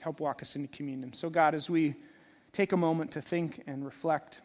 help 0.00 0.20
walk 0.20 0.42
us 0.42 0.54
into 0.54 0.68
communion. 0.68 1.12
So, 1.12 1.28
God, 1.28 1.54
as 1.54 1.68
we 1.68 1.96
take 2.52 2.72
a 2.72 2.76
moment 2.76 3.10
to 3.12 3.20
think 3.20 3.62
and 3.66 3.84
reflect, 3.84 4.40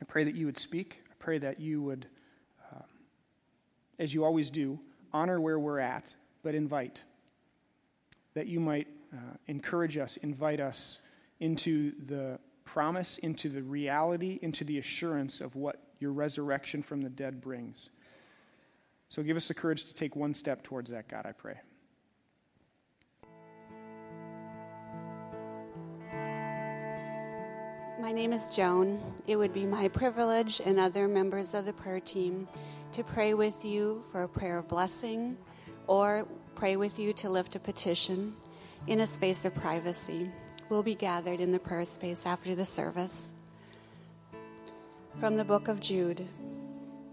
I 0.00 0.04
pray 0.04 0.24
that 0.24 0.34
you 0.34 0.46
would 0.46 0.58
speak. 0.58 1.00
I 1.10 1.14
pray 1.18 1.38
that 1.38 1.58
you 1.58 1.80
would, 1.82 2.06
uh, 2.70 2.82
as 3.98 4.12
you 4.12 4.24
always 4.24 4.50
do, 4.50 4.78
honor 5.12 5.40
where 5.40 5.58
we're 5.58 5.78
at, 5.78 6.14
but 6.42 6.54
invite. 6.54 7.02
That 8.34 8.46
you 8.46 8.60
might 8.60 8.88
uh, 9.12 9.18
encourage 9.46 9.96
us, 9.96 10.16
invite 10.18 10.60
us 10.60 10.98
into 11.40 11.92
the 12.06 12.38
promise, 12.64 13.18
into 13.18 13.48
the 13.48 13.62
reality, 13.62 14.38
into 14.42 14.64
the 14.64 14.78
assurance 14.78 15.40
of 15.40 15.56
what 15.56 15.80
your 15.98 16.12
resurrection 16.12 16.82
from 16.82 17.02
the 17.02 17.10
dead 17.10 17.40
brings. 17.40 17.90
So 19.08 19.22
give 19.22 19.36
us 19.36 19.48
the 19.48 19.54
courage 19.54 19.84
to 19.84 19.94
take 19.94 20.16
one 20.16 20.34
step 20.34 20.62
towards 20.62 20.90
that, 20.90 21.08
God, 21.08 21.26
I 21.26 21.32
pray. 21.32 21.56
My 28.00 28.10
name 28.10 28.32
is 28.32 28.56
Joan. 28.56 29.00
It 29.26 29.36
would 29.36 29.52
be 29.52 29.64
my 29.66 29.88
privilege 29.88 30.60
and 30.64 30.80
other 30.80 31.06
members 31.06 31.54
of 31.54 31.66
the 31.66 31.72
prayer 31.72 32.00
team 32.00 32.48
to 32.92 33.04
pray 33.04 33.34
with 33.34 33.64
you 33.64 34.02
for 34.10 34.24
a 34.24 34.28
prayer 34.28 34.58
of 34.58 34.68
blessing 34.68 35.36
or 35.86 36.26
pray 36.54 36.76
with 36.76 36.98
you 36.98 37.12
to 37.12 37.30
lift 37.30 37.54
a 37.54 37.60
petition 37.60 38.34
in 38.86 39.00
a 39.00 39.06
space 39.06 39.44
of 39.44 39.54
privacy. 39.54 40.30
We'll 40.68 40.82
be 40.82 40.94
gathered 40.94 41.40
in 41.40 41.52
the 41.52 41.58
prayer 41.58 41.84
space 41.84 42.26
after 42.26 42.54
the 42.54 42.64
service. 42.64 43.30
From 45.16 45.36
the 45.36 45.44
book 45.44 45.68
of 45.68 45.80
Jude 45.80 46.26